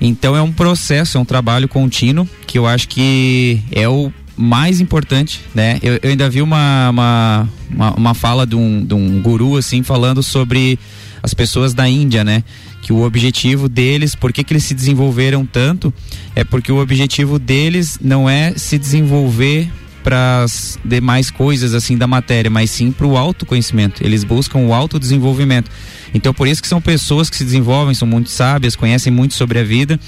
Então 0.00 0.34
é 0.34 0.42
um 0.42 0.52
processo, 0.52 1.16
é 1.16 1.20
um 1.20 1.24
trabalho 1.24 1.68
contínuo 1.68 2.28
que 2.46 2.58
eu 2.58 2.66
acho 2.66 2.88
que 2.88 3.62
é 3.70 3.88
o 3.88 4.12
mais 4.36 4.80
importante, 4.80 5.40
né? 5.54 5.78
Eu, 5.82 5.98
eu 6.02 6.10
ainda 6.10 6.28
vi 6.28 6.42
uma, 6.42 6.90
uma, 6.90 7.48
uma, 7.70 7.94
uma 7.94 8.14
fala 8.14 8.46
de 8.46 8.56
um, 8.56 8.84
de 8.84 8.94
um 8.94 9.22
guru 9.22 9.56
assim 9.56 9.82
falando 9.82 10.22
sobre 10.22 10.78
as 11.22 11.32
pessoas 11.32 11.72
da 11.72 11.88
Índia, 11.88 12.22
né? 12.24 12.44
Que 12.86 12.92
o 12.92 13.02
objetivo 13.02 13.68
deles, 13.68 14.14
por 14.14 14.32
que, 14.32 14.44
que 14.44 14.52
eles 14.52 14.62
se 14.62 14.72
desenvolveram 14.72 15.44
tanto, 15.44 15.92
é 16.36 16.44
porque 16.44 16.70
o 16.70 16.80
objetivo 16.80 17.36
deles 17.36 17.98
não 18.00 18.30
é 18.30 18.52
se 18.56 18.78
desenvolver 18.78 19.68
para 20.04 20.44
as 20.44 20.78
demais 20.84 21.28
coisas 21.28 21.74
assim 21.74 21.98
da 21.98 22.06
matéria, 22.06 22.48
mas 22.48 22.70
sim 22.70 22.92
para 22.92 23.04
o 23.04 23.16
autoconhecimento. 23.16 24.06
Eles 24.06 24.22
buscam 24.22 24.60
o 24.60 24.72
autodesenvolvimento. 24.72 25.68
Então 26.14 26.32
por 26.32 26.46
isso 26.46 26.62
que 26.62 26.68
são 26.68 26.80
pessoas 26.80 27.28
que 27.28 27.34
se 27.34 27.42
desenvolvem, 27.42 27.92
são 27.92 28.06
muito 28.06 28.30
sábias, 28.30 28.76
conhecem 28.76 29.12
muito 29.12 29.34
sobre 29.34 29.58
a 29.58 29.64
vida. 29.64 29.98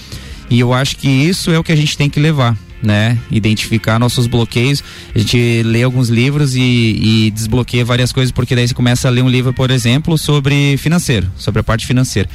E 0.48 0.60
eu 0.60 0.72
acho 0.72 0.98
que 0.98 1.08
isso 1.08 1.50
é 1.50 1.58
o 1.58 1.64
que 1.64 1.72
a 1.72 1.76
gente 1.76 1.98
tem 1.98 2.08
que 2.08 2.20
levar, 2.20 2.56
né? 2.80 3.18
Identificar 3.28 3.98
nossos 3.98 4.28
bloqueios. 4.28 4.84
A 5.12 5.18
gente 5.18 5.64
lê 5.64 5.82
alguns 5.82 6.10
livros 6.10 6.54
e, 6.54 6.60
e, 6.60 7.30
desbloqueia 7.32 7.84
várias 7.84 8.12
coisas, 8.12 8.30
porque 8.30 8.54
daí 8.54 8.68
você 8.68 8.72
começa 8.72 9.08
a 9.08 9.10
ler 9.10 9.22
um 9.22 9.28
livro, 9.28 9.52
por 9.52 9.68
exemplo, 9.68 10.16
sobre 10.16 10.76
financeiro, 10.76 11.28
sobre 11.36 11.58
a 11.58 11.64
parte 11.64 11.84
financeira. 11.84 12.28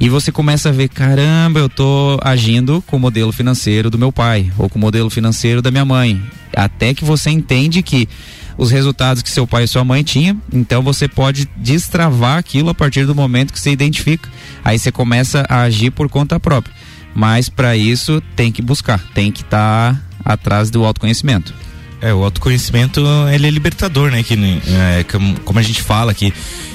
E 0.00 0.08
você 0.08 0.32
começa 0.32 0.70
a 0.70 0.72
ver, 0.72 0.88
caramba, 0.88 1.60
eu 1.60 1.68
tô 1.68 2.18
agindo 2.22 2.82
com 2.86 2.96
o 2.96 3.00
modelo 3.00 3.30
financeiro 3.32 3.90
do 3.90 3.98
meu 3.98 4.10
pai 4.10 4.50
ou 4.56 4.66
com 4.66 4.78
o 4.78 4.80
modelo 4.80 5.10
financeiro 5.10 5.60
da 5.60 5.70
minha 5.70 5.84
mãe. 5.84 6.22
Até 6.56 6.94
que 6.94 7.04
você 7.04 7.28
entende 7.28 7.82
que 7.82 8.08
os 8.56 8.70
resultados 8.70 9.22
que 9.22 9.28
seu 9.28 9.46
pai 9.46 9.64
e 9.64 9.68
sua 9.68 9.84
mãe 9.84 10.02
tinham, 10.02 10.40
então 10.50 10.80
você 10.80 11.06
pode 11.06 11.46
destravar 11.54 12.38
aquilo 12.38 12.70
a 12.70 12.74
partir 12.74 13.04
do 13.04 13.14
momento 13.14 13.52
que 13.52 13.60
você 13.60 13.72
identifica. 13.72 14.26
Aí 14.64 14.78
você 14.78 14.90
começa 14.90 15.44
a 15.50 15.62
agir 15.62 15.90
por 15.90 16.08
conta 16.08 16.40
própria. 16.40 16.74
Mas 17.14 17.50
para 17.50 17.76
isso 17.76 18.22
tem 18.34 18.50
que 18.50 18.62
buscar, 18.62 19.04
tem 19.12 19.30
que 19.30 19.42
estar 19.42 19.94
tá 19.94 20.00
atrás 20.24 20.70
do 20.70 20.82
autoconhecimento. 20.82 21.52
É, 22.00 22.14
o 22.14 22.24
autoconhecimento 22.24 23.02
ele 23.30 23.46
é 23.46 23.50
libertador, 23.50 24.10
né? 24.10 24.22
Que, 24.22 24.34
é, 24.34 25.04
como 25.44 25.58
a 25.58 25.62
gente 25.62 25.82
fala 25.82 26.10
aqui. 26.10 26.32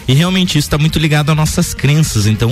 E 0.07 0.13
realmente 0.13 0.57
isso 0.57 0.67
está 0.67 0.77
muito 0.77 0.99
ligado 0.99 1.31
às 1.31 1.35
nossas 1.35 1.73
crenças. 1.73 2.27
Então, 2.27 2.51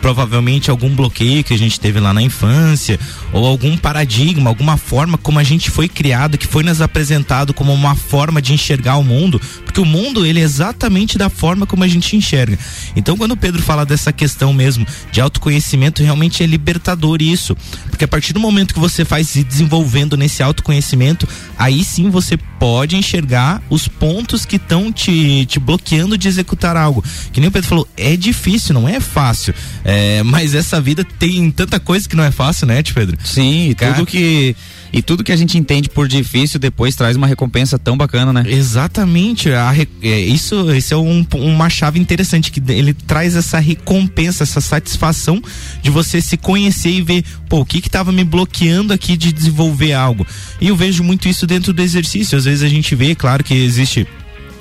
provavelmente 0.00 0.70
algum 0.70 0.94
bloqueio 0.94 1.44
que 1.44 1.54
a 1.54 1.58
gente 1.58 1.78
teve 1.78 2.00
lá 2.00 2.12
na 2.12 2.22
infância, 2.22 2.98
ou 3.32 3.46
algum 3.46 3.76
paradigma, 3.76 4.50
alguma 4.50 4.76
forma 4.76 5.16
como 5.16 5.38
a 5.38 5.44
gente 5.44 5.70
foi 5.70 5.88
criado, 5.88 6.36
que 6.36 6.46
foi 6.46 6.62
nos 6.62 6.80
apresentado 6.80 7.54
como 7.54 7.72
uma 7.72 7.94
forma 7.94 8.42
de 8.42 8.52
enxergar 8.52 8.96
o 8.96 9.04
mundo, 9.04 9.40
porque 9.64 9.80
o 9.80 9.84
mundo 9.84 10.26
ele 10.26 10.40
é 10.40 10.42
exatamente 10.42 11.16
da 11.16 11.30
forma 11.30 11.66
como 11.66 11.84
a 11.84 11.88
gente 11.88 12.16
enxerga. 12.16 12.58
Então, 12.96 13.16
quando 13.16 13.32
o 13.32 13.36
Pedro 13.36 13.62
fala 13.62 13.86
dessa 13.86 14.12
questão 14.12 14.52
mesmo 14.52 14.86
de 15.12 15.20
autoconhecimento, 15.20 16.02
realmente 16.02 16.42
é 16.42 16.46
libertador 16.46 17.22
isso, 17.22 17.56
porque 17.90 18.04
a 18.04 18.08
partir 18.08 18.32
do 18.32 18.40
momento 18.40 18.74
que 18.74 18.80
você 18.80 19.04
faz 19.04 19.28
se 19.28 19.44
desenvolvendo 19.44 20.16
nesse 20.16 20.42
autoconhecimento, 20.42 21.28
aí 21.56 21.84
sim 21.84 22.10
você 22.10 22.36
pode 22.58 22.96
enxergar 22.96 23.62
os 23.70 23.86
pontos 23.86 24.44
que 24.44 24.56
estão 24.56 24.90
te, 24.92 25.46
te 25.46 25.60
bloqueando 25.60 26.18
de 26.18 26.26
executar 26.26 26.76
algo 26.76 26.87
algo. 26.88 27.04
Que 27.32 27.40
nem 27.40 27.48
o 27.48 27.52
Pedro 27.52 27.68
falou, 27.68 27.88
é 27.96 28.16
difícil, 28.16 28.74
não 28.74 28.88
é 28.88 29.00
fácil. 29.00 29.54
É, 29.84 30.22
mas 30.22 30.54
essa 30.54 30.80
vida 30.80 31.04
tem 31.04 31.50
tanta 31.50 31.78
coisa 31.78 32.08
que 32.08 32.16
não 32.16 32.24
é 32.24 32.30
fácil, 32.30 32.66
né, 32.66 32.82
Tio 32.82 32.94
Pedro? 32.94 33.18
Sim, 33.24 33.74
Cara... 33.76 33.94
tudo 33.94 34.06
que 34.06 34.56
e 34.92 35.02
tudo 35.02 35.22
que 35.22 35.32
a 35.32 35.36
gente 35.36 35.58
entende 35.58 35.88
por 35.88 36.08
difícil 36.08 36.58
depois 36.58 36.96
traz 36.96 37.16
uma 37.16 37.26
recompensa 37.26 37.78
tão 37.78 37.96
bacana, 37.96 38.32
né? 38.32 38.44
Exatamente. 38.46 39.50
A, 39.50 39.74
é, 40.02 40.20
isso, 40.20 40.72
isso 40.74 40.94
é 40.94 40.96
um, 40.96 41.26
uma 41.34 41.68
chave 41.68 41.98
interessante 41.98 42.50
que 42.50 42.62
ele 42.72 42.94
traz 42.94 43.36
essa 43.36 43.58
recompensa, 43.58 44.42
essa 44.42 44.60
satisfação 44.60 45.42
de 45.82 45.90
você 45.90 46.20
se 46.20 46.36
conhecer 46.36 46.90
e 46.90 47.02
ver, 47.02 47.24
pô, 47.48 47.60
o 47.60 47.66
que 47.66 47.80
que 47.80 47.90
tava 47.90 48.12
me 48.12 48.24
bloqueando 48.24 48.92
aqui 48.92 49.16
de 49.16 49.32
desenvolver 49.32 49.92
algo. 49.92 50.26
E 50.60 50.68
eu 50.68 50.76
vejo 50.76 51.02
muito 51.02 51.28
isso 51.28 51.46
dentro 51.46 51.72
do 51.72 51.82
exercício. 51.82 52.38
Às 52.38 52.44
vezes 52.46 52.62
a 52.62 52.68
gente 52.68 52.94
vê, 52.94 53.14
claro 53.14 53.44
que 53.44 53.54
existe 53.54 54.06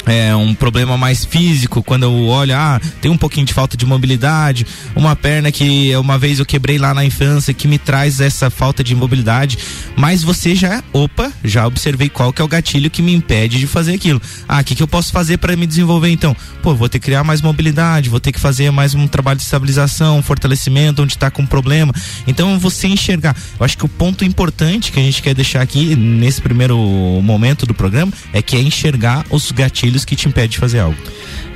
é, 0.07 0.35
um 0.35 0.53
problema 0.53 0.97
mais 0.97 1.25
físico, 1.25 1.83
quando 1.83 2.03
eu 2.03 2.25
olho, 2.25 2.55
ah, 2.55 2.79
tem 3.01 3.11
um 3.11 3.17
pouquinho 3.17 3.45
de 3.45 3.53
falta 3.53 3.75
de 3.77 3.85
mobilidade, 3.85 4.65
uma 4.95 5.15
perna 5.15 5.51
que 5.51 5.95
uma 5.97 6.17
vez 6.17 6.39
eu 6.39 6.45
quebrei 6.45 6.77
lá 6.77 6.93
na 6.93 7.05
infância 7.05 7.53
que 7.53 7.67
me 7.67 7.77
traz 7.77 8.19
essa 8.19 8.49
falta 8.49 8.83
de 8.83 8.95
mobilidade, 8.95 9.57
mas 9.95 10.23
você 10.23 10.55
já, 10.55 10.83
opa, 10.93 11.31
já 11.43 11.67
observei 11.67 12.09
qual 12.09 12.31
que 12.31 12.41
é 12.41 12.45
o 12.45 12.47
gatilho 12.47 12.89
que 12.89 13.01
me 13.01 13.13
impede 13.13 13.59
de 13.59 13.67
fazer 13.67 13.93
aquilo. 13.93 14.21
Ah, 14.47 14.61
o 14.61 14.63
que, 14.63 14.75
que 14.75 14.83
eu 14.83 14.87
posso 14.87 15.11
fazer 15.11 15.37
para 15.37 15.55
me 15.55 15.67
desenvolver 15.67 16.09
então? 16.09 16.35
Pô, 16.61 16.73
vou 16.73 16.89
ter 16.89 16.99
que 16.99 17.05
criar 17.05 17.23
mais 17.23 17.41
mobilidade, 17.41 18.09
vou 18.09 18.19
ter 18.19 18.31
que 18.31 18.39
fazer 18.39 18.71
mais 18.71 18.95
um 18.95 19.07
trabalho 19.07 19.37
de 19.37 19.43
estabilização, 19.43 20.21
fortalecimento, 20.21 21.01
onde 21.01 21.13
está 21.13 21.29
com 21.29 21.45
problema. 21.45 21.93
Então 22.25 22.57
você 22.59 22.87
enxergar. 22.87 23.35
Eu 23.59 23.65
acho 23.65 23.77
que 23.77 23.85
o 23.85 23.89
ponto 23.89 24.23
importante 24.25 24.91
que 24.91 24.99
a 24.99 25.03
gente 25.03 25.21
quer 25.21 25.33
deixar 25.33 25.61
aqui 25.61 25.95
nesse 25.95 26.41
primeiro 26.41 26.77
momento 27.21 27.65
do 27.65 27.73
programa 27.73 28.11
é 28.33 28.41
que 28.41 28.55
é 28.55 28.61
enxergar 28.61 29.25
os 29.29 29.51
gatilhos 29.51 29.96
que 30.05 30.15
te 30.15 30.27
impede 30.27 30.53
de 30.53 30.57
fazer 30.57 30.79
algo. 30.79 30.97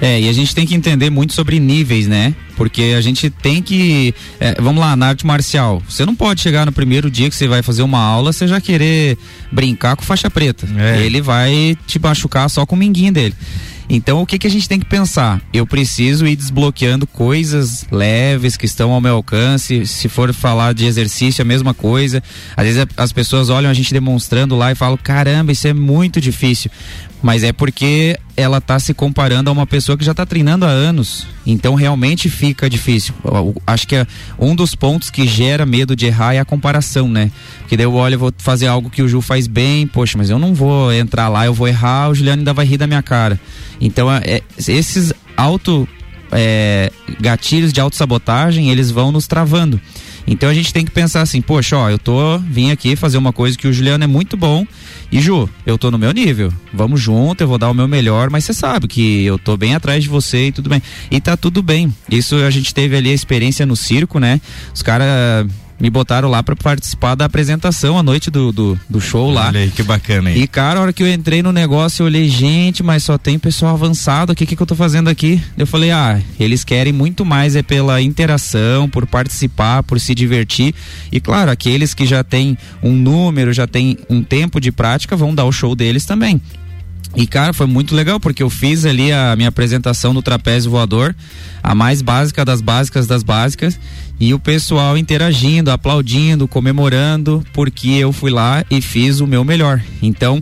É, 0.01 0.19
e 0.19 0.27
a 0.27 0.33
gente 0.33 0.55
tem 0.55 0.65
que 0.65 0.73
entender 0.73 1.09
muito 1.11 1.33
sobre 1.33 1.59
níveis, 1.59 2.07
né? 2.07 2.33
Porque 2.55 2.95
a 2.97 3.01
gente 3.01 3.29
tem 3.29 3.61
que. 3.61 4.13
É, 4.39 4.59
vamos 4.59 4.81
lá, 4.81 4.95
na 4.95 5.09
arte 5.09 5.25
marcial. 5.25 5.81
Você 5.87 6.05
não 6.05 6.15
pode 6.15 6.41
chegar 6.41 6.65
no 6.65 6.71
primeiro 6.71 7.09
dia 7.09 7.29
que 7.29 7.35
você 7.35 7.47
vai 7.47 7.61
fazer 7.61 7.83
uma 7.83 7.99
aula, 7.99 8.33
você 8.33 8.47
já 8.47 8.59
querer 8.59 9.17
brincar 9.51 9.95
com 9.95 10.03
faixa 10.03 10.29
preta. 10.29 10.67
É. 10.77 11.01
Ele 11.01 11.21
vai 11.21 11.77
te 11.85 11.99
machucar 11.99 12.49
só 12.49 12.65
com 12.65 12.75
o 12.75 12.79
minguinho 12.79 13.13
dele. 13.13 13.35
Então, 13.93 14.21
o 14.21 14.25
que, 14.25 14.39
que 14.39 14.47
a 14.47 14.49
gente 14.49 14.69
tem 14.69 14.79
que 14.79 14.85
pensar? 14.85 15.41
Eu 15.53 15.67
preciso 15.67 16.25
ir 16.25 16.37
desbloqueando 16.37 17.05
coisas 17.05 17.85
leves 17.91 18.55
que 18.55 18.65
estão 18.65 18.91
ao 18.91 19.01
meu 19.01 19.15
alcance. 19.15 19.85
Se 19.85 20.07
for 20.07 20.33
falar 20.33 20.73
de 20.73 20.85
exercício, 20.85 21.41
a 21.41 21.45
mesma 21.45 21.73
coisa. 21.73 22.23
Às 22.55 22.65
vezes 22.65 22.85
as 22.95 23.11
pessoas 23.11 23.49
olham 23.49 23.69
a 23.69 23.73
gente 23.73 23.91
demonstrando 23.93 24.55
lá 24.55 24.71
e 24.71 24.75
falam: 24.75 24.97
caramba, 24.97 25.51
isso 25.51 25.67
é 25.67 25.73
muito 25.73 26.21
difícil. 26.21 26.71
Mas 27.21 27.43
é 27.43 27.53
porque 27.53 28.17
ela 28.35 28.57
está 28.57 28.79
se 28.79 28.93
comparando 28.93 29.49
a 29.49 29.53
uma 29.53 29.67
pessoa 29.67 29.97
que 29.97 30.03
já 30.03 30.11
está 30.11 30.25
treinando 30.25 30.65
há 30.65 30.69
anos. 30.69 31.27
Então 31.45 31.75
realmente 31.75 32.29
fica 32.29 32.69
difícil. 32.69 33.13
Acho 33.65 33.87
que 33.87 33.95
é 33.95 34.07
um 34.39 34.55
dos 34.55 34.73
pontos 34.75 35.09
que 35.09 35.27
gera 35.27 35.65
medo 35.65 35.95
de 35.95 36.07
errar 36.07 36.33
é 36.33 36.39
a 36.39 36.45
comparação, 36.45 37.07
né? 37.07 37.31
Porque 37.59 37.77
daí 37.77 37.85
eu 37.85 37.93
olho, 37.93 38.15
eu 38.15 38.19
vou 38.19 38.33
fazer 38.37 38.67
algo 38.67 38.89
que 38.89 39.01
o 39.01 39.07
Ju 39.07 39.21
faz 39.21 39.47
bem, 39.47 39.85
poxa, 39.85 40.17
mas 40.17 40.29
eu 40.29 40.39
não 40.39 40.53
vou 40.53 40.91
entrar 40.91 41.27
lá, 41.27 41.45
eu 41.45 41.53
vou 41.53 41.67
errar, 41.67 42.09
o 42.09 42.15
Juliano 42.15 42.41
ainda 42.41 42.53
vai 42.53 42.65
rir 42.65 42.77
da 42.77 42.87
minha 42.87 43.03
cara. 43.03 43.39
Então 43.79 44.11
é, 44.11 44.21
é 44.25 44.43
esses 44.57 45.13
auto 45.37 45.87
é, 46.31 46.91
gatilhos 47.19 47.73
de 47.73 47.79
autossabotagem, 47.79 48.71
eles 48.71 48.89
vão 48.89 49.11
nos 49.11 49.27
travando. 49.27 49.79
Então 50.27 50.49
a 50.49 50.53
gente 50.53 50.73
tem 50.73 50.85
que 50.85 50.91
pensar 50.91 51.21
assim, 51.21 51.41
poxa, 51.41 51.77
ó, 51.77 51.89
eu 51.89 51.97
tô 51.97 52.37
vim 52.37 52.71
aqui 52.71 52.95
fazer 52.95 53.17
uma 53.17 53.33
coisa 53.33 53.57
que 53.57 53.67
o 53.67 53.73
Juliano 53.73 54.03
é 54.03 54.07
muito 54.07 54.37
bom 54.37 54.65
e 55.11 55.19
Ju, 55.19 55.49
eu 55.65 55.77
tô 55.77 55.91
no 55.91 55.97
meu 55.97 56.13
nível. 56.13 56.51
Vamos 56.73 57.01
junto, 57.01 57.41
eu 57.41 57.47
vou 57.47 57.57
dar 57.57 57.69
o 57.69 57.73
meu 57.73 57.87
melhor, 57.87 58.29
mas 58.29 58.45
você 58.45 58.53
sabe 58.53 58.87
que 58.87 59.25
eu 59.25 59.37
tô 59.37 59.57
bem 59.57 59.75
atrás 59.75 60.03
de 60.03 60.09
você 60.09 60.47
e 60.47 60.51
tudo 60.51 60.69
bem. 60.69 60.81
E 61.09 61.19
tá 61.19 61.35
tudo 61.35 61.61
bem. 61.61 61.93
Isso 62.09 62.35
a 62.35 62.49
gente 62.49 62.73
teve 62.73 62.95
ali 62.95 63.09
a 63.11 63.13
experiência 63.13 63.65
no 63.65 63.75
circo, 63.75 64.19
né? 64.19 64.39
Os 64.73 64.81
caras 64.81 65.47
me 65.81 65.89
botaram 65.89 66.29
lá 66.29 66.43
para 66.43 66.55
participar 66.55 67.15
da 67.15 67.25
apresentação 67.25 67.97
à 67.97 68.03
noite 68.03 68.29
do, 68.29 68.51
do, 68.51 68.79
do, 68.87 69.01
show 69.01 69.31
lá. 69.31 69.47
Olha 69.47 69.61
aí, 69.61 69.71
que 69.71 69.81
bacana 69.81 70.29
aí. 70.29 70.39
E, 70.39 70.47
cara, 70.47 70.79
a 70.79 70.83
hora 70.83 70.93
que 70.93 71.01
eu 71.01 71.11
entrei 71.11 71.41
no 71.41 71.51
negócio, 71.51 72.03
eu 72.03 72.05
olhei, 72.05 72.29
gente, 72.29 72.83
mas 72.83 73.03
só 73.03 73.17
tem 73.17 73.39
pessoal 73.39 73.73
avançado, 73.73 74.31
o 74.31 74.35
que, 74.35 74.45
que, 74.45 74.55
que 74.55 74.61
eu 74.61 74.67
tô 74.67 74.75
fazendo 74.75 75.09
aqui? 75.09 75.41
Eu 75.57 75.65
falei, 75.65 75.89
ah, 75.89 76.21
eles 76.39 76.63
querem 76.63 76.93
muito 76.93 77.25
mais 77.25 77.55
é 77.55 77.63
pela 77.63 77.99
interação, 77.99 78.87
por 78.87 79.07
participar, 79.07 79.81
por 79.81 79.99
se 79.99 80.13
divertir. 80.13 80.75
E, 81.11 81.19
claro, 81.19 81.49
aqueles 81.49 81.95
que 81.95 82.05
já 82.05 82.23
têm 82.23 82.55
um 82.83 82.93
número, 82.93 83.51
já 83.51 83.65
têm 83.65 83.97
um 84.07 84.21
tempo 84.21 84.61
de 84.61 84.71
prática, 84.71 85.15
vão 85.15 85.33
dar 85.33 85.45
o 85.45 85.51
show 85.51 85.75
deles 85.75 86.05
também. 86.05 86.39
E 87.15 87.27
cara, 87.27 87.53
foi 87.53 87.67
muito 87.67 87.93
legal 87.93 88.19
porque 88.19 88.41
eu 88.41 88.49
fiz 88.49 88.85
ali 88.85 89.11
a 89.11 89.35
minha 89.35 89.49
apresentação 89.49 90.13
do 90.13 90.21
trapézio 90.21 90.71
voador, 90.71 91.13
a 91.61 91.75
mais 91.75 92.01
básica 92.01 92.45
das 92.45 92.61
básicas 92.61 93.05
das 93.05 93.21
básicas, 93.21 93.77
e 94.19 94.33
o 94.33 94.39
pessoal 94.39 94.97
interagindo, 94.97 95.71
aplaudindo, 95.71 96.47
comemorando, 96.47 97.43
porque 97.53 97.89
eu 97.89 98.13
fui 98.13 98.31
lá 98.31 98.63
e 98.69 98.81
fiz 98.81 99.19
o 99.19 99.27
meu 99.27 99.43
melhor. 99.43 99.81
Então, 100.01 100.41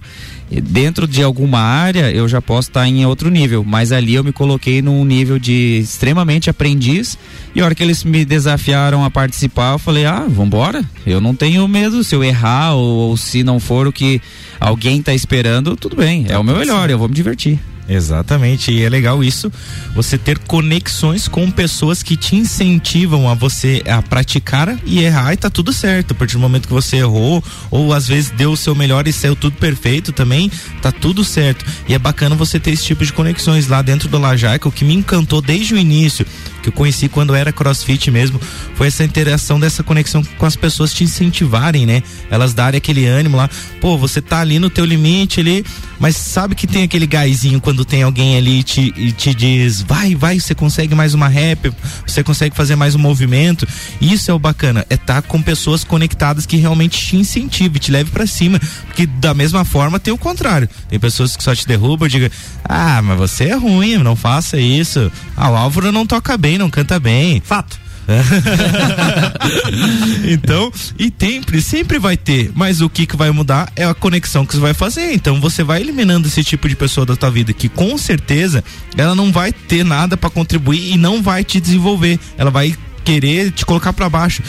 dentro 0.49 1.07
de 1.07 1.21
alguma 1.21 1.59
área 1.59 2.11
eu 2.11 2.27
já 2.27 2.41
posso 2.41 2.69
estar 2.69 2.87
em 2.87 3.05
outro 3.05 3.29
nível, 3.29 3.63
mas 3.63 3.91
ali 3.91 4.15
eu 4.15 4.23
me 4.23 4.31
coloquei 4.31 4.81
num 4.81 5.05
nível 5.05 5.37
de 5.37 5.79
extremamente 5.83 6.49
aprendiz 6.49 7.17
e 7.53 7.61
a 7.61 7.65
hora 7.65 7.75
que 7.75 7.83
eles 7.83 8.03
me 8.03 8.25
desafiaram 8.25 9.03
a 9.03 9.11
participar, 9.11 9.73
eu 9.73 9.79
falei: 9.79 10.05
"Ah, 10.05 10.25
vambora. 10.27 10.83
Eu 11.05 11.21
não 11.21 11.35
tenho 11.35 11.67
medo 11.67 12.03
se 12.03 12.15
eu 12.15 12.23
errar 12.23 12.73
ou, 12.73 13.09
ou 13.09 13.17
se 13.17 13.43
não 13.43 13.59
for 13.59 13.87
o 13.87 13.91
que 13.91 14.21
alguém 14.59 14.99
está 14.99 15.13
esperando, 15.13 15.75
tudo 15.75 15.95
bem, 15.95 16.25
é 16.27 16.37
o 16.37 16.43
meu 16.43 16.55
melhor, 16.57 16.89
eu 16.89 16.97
vou 16.97 17.07
me 17.07 17.13
divertir". 17.13 17.59
Exatamente, 17.89 18.71
e 18.71 18.83
é 18.83 18.87
legal 18.87 19.23
isso, 19.23 19.51
você 19.95 20.15
ter 20.15 20.37
conexões 20.37 21.27
com 21.27 21.49
pessoas 21.49 22.03
que 22.03 22.15
te 22.15 22.35
incentivam 22.35 23.27
a 23.27 23.33
você 23.33 23.81
a 23.87 23.99
praticar 23.99 24.77
e 24.85 24.99
errar 24.99 25.33
e 25.33 25.37
tá 25.37 25.49
tudo 25.49 25.73
certo. 25.73 26.11
A 26.11 26.15
partir 26.15 26.33
do 26.33 26.39
momento 26.39 26.67
que 26.67 26.73
você 26.73 26.97
errou, 26.97 27.43
ou 27.71 27.91
às 27.91 28.07
vezes 28.07 28.29
deu 28.29 28.51
o 28.51 28.57
seu 28.57 28.75
melhor 28.75 29.07
e 29.07 29.11
saiu 29.11 29.35
tudo 29.35 29.57
perfeito 29.57 30.13
também, 30.13 30.51
tá 30.83 30.91
tudo 30.91 31.23
certo. 31.23 31.65
E 31.87 31.95
é 31.95 31.99
bacana 31.99 32.35
você 32.35 32.59
ter 32.59 32.71
esse 32.71 32.85
tipo 32.85 33.03
de 33.03 33.11
conexões 33.11 33.67
lá 33.67 33.81
dentro 33.81 34.07
do 34.07 34.19
Lajaica, 34.19 34.69
o 34.69 34.71
que 34.71 34.85
me 34.85 34.93
encantou 34.93 35.41
desde 35.41 35.73
o 35.73 35.77
início 35.77 36.27
que 36.61 36.69
eu 36.69 36.73
conheci 36.73 37.07
quando 37.07 37.35
era 37.35 37.51
crossfit 37.51 38.11
mesmo, 38.11 38.39
foi 38.75 38.87
essa 38.87 39.03
interação 39.03 39.59
dessa 39.59 39.83
conexão 39.83 40.23
com 40.37 40.45
as 40.45 40.55
pessoas 40.55 40.93
te 40.93 41.03
incentivarem, 41.03 41.85
né? 41.85 42.03
Elas 42.29 42.53
darem 42.53 42.77
aquele 42.77 43.05
ânimo 43.05 43.37
lá, 43.37 43.49
pô, 43.79 43.97
você 43.97 44.21
tá 44.21 44.39
ali 44.39 44.59
no 44.59 44.69
teu 44.69 44.85
limite 44.85 45.39
ali, 45.39 45.65
mas 45.99 46.15
sabe 46.15 46.55
que 46.55 46.67
tem 46.67 46.83
aquele 46.83 47.07
gásinho 47.07 47.59
quando 47.61 47.85
tem 47.85 48.03
alguém 48.03 48.37
ali 48.37 48.59
e 48.59 48.63
te, 48.63 48.93
e 48.95 49.11
te 49.11 49.33
diz, 49.33 49.81
vai, 49.81 50.15
vai, 50.15 50.39
você 50.39 50.53
consegue 50.55 50.95
mais 50.95 51.13
uma 51.13 51.27
rap, 51.27 51.71
você 52.05 52.23
consegue 52.23 52.55
fazer 52.55 52.75
mais 52.75 52.95
um 52.95 52.99
movimento. 52.99 53.67
Isso 54.01 54.31
é 54.31 54.33
o 54.33 54.39
bacana, 54.39 54.85
é 54.89 54.95
estar 54.95 55.21
tá 55.21 55.27
com 55.27 55.41
pessoas 55.41 55.83
conectadas 55.83 56.45
que 56.45 56.57
realmente 56.57 56.97
te 56.97 57.15
incentivem, 57.15 57.79
te 57.79 57.91
leve 57.91 58.11
para 58.11 58.25
cima, 58.25 58.59
porque 58.85 59.05
da 59.05 59.33
mesma 59.33 59.63
forma 59.65 59.99
tem 59.99 60.13
o 60.13 60.17
contrário. 60.17 60.69
Tem 60.89 60.99
pessoas 60.99 61.35
que 61.35 61.43
só 61.43 61.55
te 61.55 61.67
derrubam 61.67 62.09
digam, 62.09 62.29
ah, 62.63 63.01
mas 63.01 63.17
você 63.17 63.45
é 63.45 63.55
ruim, 63.55 63.97
não 63.97 64.15
faça 64.15 64.59
isso. 64.59 65.11
Ah, 65.35 65.49
o 65.49 65.55
Álvaro 65.55 65.91
não 65.91 66.05
toca 66.05 66.37
bem, 66.37 66.48
não 66.57 66.69
canta 66.69 66.99
bem. 66.99 67.41
Fato. 67.43 67.89
então, 70.27 70.71
e 70.97 71.13
sempre, 71.19 71.61
sempre 71.61 71.99
vai 71.99 72.17
ter, 72.17 72.51
mas 72.55 72.81
o 72.81 72.89
que 72.89 73.05
que 73.05 73.15
vai 73.15 73.29
mudar 73.29 73.71
é 73.75 73.85
a 73.85 73.93
conexão 73.93 74.45
que 74.45 74.53
você 74.53 74.59
vai 74.59 74.73
fazer. 74.73 75.13
Então, 75.13 75.39
você 75.39 75.63
vai 75.63 75.81
eliminando 75.81 76.27
esse 76.27 76.43
tipo 76.43 76.67
de 76.67 76.75
pessoa 76.75 77.05
da 77.05 77.15
tua 77.15 77.29
vida 77.29 77.53
que 77.53 77.69
com 77.69 77.97
certeza 77.97 78.63
ela 78.97 79.13
não 79.13 79.31
vai 79.31 79.51
ter 79.51 79.83
nada 79.83 80.17
para 80.17 80.29
contribuir 80.29 80.93
e 80.93 80.97
não 80.97 81.21
vai 81.21 81.43
te 81.43 81.59
desenvolver. 81.59 82.19
Ela 82.37 82.49
vai 82.49 82.75
querer 83.03 83.51
te 83.51 83.65
colocar 83.65 83.93
para 83.93 84.09
baixo. 84.09 84.41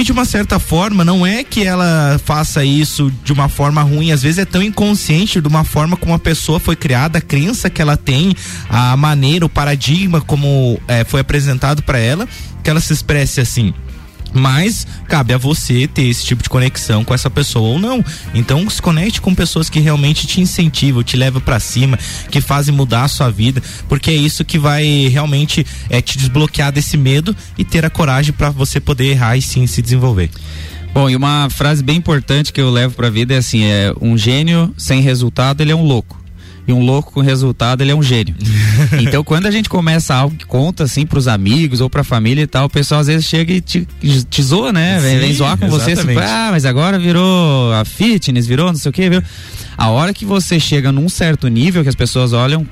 E 0.00 0.02
de 0.02 0.12
uma 0.12 0.24
certa 0.24 0.58
forma, 0.58 1.04
não 1.04 1.26
é 1.26 1.44
que 1.44 1.62
ela 1.62 2.18
faça 2.24 2.64
isso 2.64 3.12
de 3.22 3.34
uma 3.34 3.50
forma 3.50 3.82
ruim, 3.82 4.12
às 4.12 4.22
vezes 4.22 4.38
é 4.38 4.46
tão 4.46 4.62
inconsciente 4.62 5.42
de 5.42 5.46
uma 5.46 5.62
forma 5.62 5.94
como 5.94 6.14
a 6.14 6.18
pessoa 6.18 6.58
foi 6.58 6.74
criada, 6.74 7.18
a 7.18 7.20
crença 7.20 7.68
que 7.68 7.82
ela 7.82 7.98
tem, 7.98 8.34
a 8.70 8.96
maneira, 8.96 9.44
o 9.44 9.48
paradigma 9.48 10.18
como 10.22 10.80
é, 10.88 11.04
foi 11.04 11.20
apresentado 11.20 11.82
para 11.82 11.98
ela, 11.98 12.26
que 12.64 12.70
ela 12.70 12.80
se 12.80 12.94
expresse 12.94 13.42
assim. 13.42 13.74
Mas 14.32 14.86
cabe 15.08 15.34
a 15.34 15.38
você 15.38 15.88
ter 15.88 16.04
esse 16.04 16.24
tipo 16.24 16.42
de 16.42 16.48
conexão 16.48 17.04
com 17.04 17.12
essa 17.12 17.28
pessoa 17.30 17.68
ou 17.68 17.78
não. 17.78 18.04
Então 18.34 18.68
se 18.70 18.80
conecte 18.80 19.20
com 19.20 19.34
pessoas 19.34 19.68
que 19.68 19.80
realmente 19.80 20.26
te 20.26 20.40
incentivam, 20.40 21.02
te 21.02 21.16
levam 21.16 21.40
para 21.40 21.58
cima, 21.58 21.98
que 22.30 22.40
fazem 22.40 22.74
mudar 22.74 23.04
a 23.04 23.08
sua 23.08 23.30
vida, 23.30 23.62
porque 23.88 24.10
é 24.10 24.14
isso 24.14 24.44
que 24.44 24.58
vai 24.58 25.08
realmente 25.08 25.66
é, 25.88 26.00
te 26.00 26.16
desbloquear 26.16 26.72
desse 26.72 26.96
medo 26.96 27.34
e 27.58 27.64
ter 27.64 27.84
a 27.84 27.90
coragem 27.90 28.32
para 28.32 28.50
você 28.50 28.78
poder 28.78 29.06
errar 29.06 29.36
e 29.36 29.42
sim 29.42 29.66
se 29.66 29.82
desenvolver. 29.82 30.30
Bom, 30.92 31.08
e 31.08 31.14
uma 31.14 31.48
frase 31.50 31.82
bem 31.82 31.96
importante 31.96 32.52
que 32.52 32.60
eu 32.60 32.70
levo 32.70 32.94
para 32.94 33.06
a 33.06 33.10
vida 33.10 33.34
é 33.34 33.38
assim: 33.38 33.62
é 33.62 33.92
um 34.00 34.18
gênio 34.18 34.74
sem 34.76 35.00
resultado 35.00 35.60
ele 35.60 35.70
é 35.70 35.76
um 35.76 35.84
louco 35.84 36.19
e 36.70 36.72
um 36.72 36.80
louco 36.80 37.12
com 37.12 37.20
resultado, 37.20 37.82
ele 37.82 37.90
é 37.90 37.94
um 37.94 38.02
gênio. 38.02 38.34
então, 39.00 39.22
quando 39.22 39.46
a 39.46 39.50
gente 39.50 39.68
começa 39.68 40.14
algo 40.14 40.36
que 40.36 40.46
conta 40.46 40.84
assim 40.84 41.04
pros 41.04 41.28
amigos 41.28 41.80
ou 41.80 41.90
pra 41.90 42.02
família 42.02 42.42
e 42.42 42.46
tal, 42.46 42.66
o 42.66 42.70
pessoal 42.70 43.00
às 43.00 43.06
vezes 43.06 43.26
chega 43.26 43.52
e 43.52 43.60
te, 43.60 43.86
te 44.28 44.42
zoa, 44.42 44.72
né? 44.72 44.98
Vem, 45.00 45.14
Sim, 45.14 45.20
vem 45.20 45.34
zoar 45.34 45.58
com 45.58 45.66
exatamente. 45.66 45.96
você, 45.96 46.08
assim, 46.08 46.18
ah, 46.18 46.48
mas 46.50 46.64
agora 46.64 46.98
virou 46.98 47.72
a 47.72 47.84
fitness, 47.84 48.46
virou 48.46 48.68
não 48.68 48.76
sei 48.76 48.88
o 48.88 48.92
que, 48.92 49.10
viu? 49.10 49.22
A 49.76 49.88
hora 49.88 50.12
que 50.12 50.24
você 50.24 50.60
chega 50.60 50.92
num 50.92 51.08
certo 51.08 51.48
nível 51.48 51.82
que 51.82 51.88
as 51.88 51.94
pessoas 51.94 52.32
olham, 52.32 52.66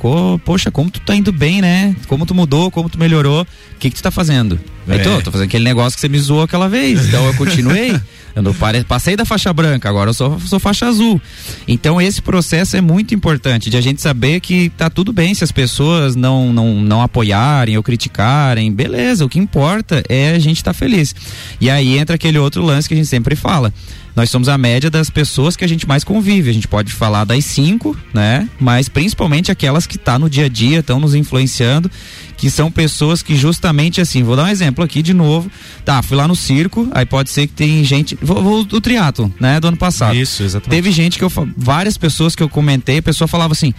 poxa, 0.45 0.71
como 0.71 0.91
tu 0.91 1.01
tá 1.01 1.15
indo 1.15 1.33
bem, 1.33 1.63
né? 1.63 1.97
Como 2.07 2.27
tu 2.27 2.35
mudou, 2.35 2.71
como 2.71 2.89
tu 2.89 2.99
melhorou, 2.99 3.43
o 3.43 3.79
que 3.79 3.91
que 3.91 3.97
tu 3.97 4.03
tá 4.03 4.11
fazendo? 4.11 4.61
É. 4.87 4.95
Aí 4.95 4.99
tô, 5.01 5.21
tô 5.23 5.31
fazendo 5.31 5.47
aquele 5.47 5.65
negócio 5.65 5.97
que 5.97 6.01
você 6.01 6.09
me 6.09 6.19
zoou 6.19 6.43
aquela 6.43 6.69
vez, 6.69 7.09
então 7.09 7.25
eu 7.27 7.35
continuei. 7.35 7.99
Eu 8.45 8.85
passei 8.85 9.17
da 9.17 9.25
faixa 9.25 9.53
branca, 9.53 9.89
agora 9.89 10.11
eu 10.11 10.15
sou, 10.15 10.39
sou 10.41 10.59
faixa 10.59 10.87
azul. 10.87 11.21
Então 11.67 12.01
esse 12.01 12.23
processo 12.23 12.77
é 12.77 12.81
muito 12.81 13.15
importante 13.15 13.71
de 13.71 13.77
a 13.77 13.81
gente 13.81 14.01
saber 14.01 14.41
que 14.41 14.71
tá 14.71 14.89
tudo 14.89 15.13
bem 15.13 15.35
se 15.35 15.45
as 15.45 15.53
pessoas 15.53 16.15
não, 16.15 16.53
não, 16.53 16.75
não 16.75 17.03
apoiarem 17.03 17.77
ou 17.77 17.83
criticarem, 17.83 18.73
beleza, 18.73 19.25
o 19.25 19.29
que 19.29 19.39
importa 19.39 20.03
é 20.09 20.31
a 20.31 20.39
gente 20.39 20.59
estar 20.59 20.73
tá 20.73 20.79
feliz. 20.79 21.15
E 21.61 21.69
aí 21.71 21.99
entra 21.99 22.17
aquele 22.17 22.39
outro 22.39 22.63
lance 22.63 22.89
que 22.89 22.95
a 22.95 22.97
gente 22.97 23.09
sempre 23.09 23.35
fala 23.35 23.73
nós 24.19 24.31
somos 24.31 24.49
a 24.49 24.59
média 24.59 24.91
das 24.91 25.09
pessoas 25.09 25.55
que 25.55 25.65
a 25.65 25.69
gente 25.69 25.87
mais 25.87 26.03
convive. 26.03 26.51
A 26.51 26.53
gente 26.53 26.67
pode 26.67 26.93
falar 26.93 27.23
das 27.23 27.45
cinco, 27.45 27.97
né? 28.13 28.49
Mas 28.59 28.89
principalmente 28.89 29.53
aquelas 29.53 29.87
que 29.87 29.97
tá 29.97 30.19
no 30.19 30.29
dia 30.29 30.47
a 30.47 30.49
dia, 30.49 30.81
estão 30.81 30.99
nos 30.99 31.15
influenciando, 31.15 31.89
que 32.37 32.51
são 32.51 32.69
pessoas 32.69 33.23
que 33.23 33.37
justamente 33.37 34.01
assim, 34.01 34.25
vou 34.25 34.35
dar 34.35 34.43
um 34.43 34.49
exemplo 34.49 34.85
aqui 34.85 35.03
de 35.03 35.15
novo. 35.15 35.49
Tá, 35.85 36.03
fui 36.03 36.17
lá 36.17 36.27
no 36.27 36.35
circo, 36.35 36.89
aí 36.91 37.07
pode 37.07 37.31
ser 37.31 37.47
que 37.47 37.53
tem 37.53 37.85
gente, 37.85 38.19
vou, 38.21 38.43
vou 38.43 38.65
do 38.65 38.81
triatlo, 38.81 39.33
né, 39.39 39.61
do 39.61 39.69
ano 39.69 39.77
passado. 39.77 40.17
Isso, 40.17 40.43
exatamente. 40.43 40.77
Teve 40.77 40.91
gente 40.91 41.17
que 41.17 41.23
eu 41.23 41.31
várias 41.57 41.97
pessoas 41.97 42.35
que 42.35 42.43
eu 42.43 42.49
comentei, 42.49 42.99
a 42.99 43.03
pessoa 43.03 43.29
falava 43.29 43.53
assim: 43.53 43.73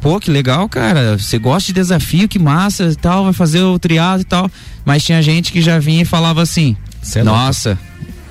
pô, 0.00 0.18
que 0.18 0.32
legal, 0.32 0.68
cara, 0.68 1.16
você 1.16 1.38
gosta 1.38 1.68
de 1.68 1.74
desafio, 1.74 2.26
que 2.26 2.40
massa 2.40 2.86
e 2.86 2.96
tal, 2.96 3.22
vai 3.22 3.32
fazer 3.32 3.62
o 3.62 3.78
triatlo 3.78 4.22
e 4.22 4.24
tal. 4.24 4.50
Mas 4.84 5.04
tinha 5.04 5.22
gente 5.22 5.52
que 5.52 5.62
já 5.62 5.78
vinha 5.78 6.02
e 6.02 6.04
falava 6.04 6.42
assim: 6.42 6.76
é 7.14 7.22
Nossa, 7.22 7.78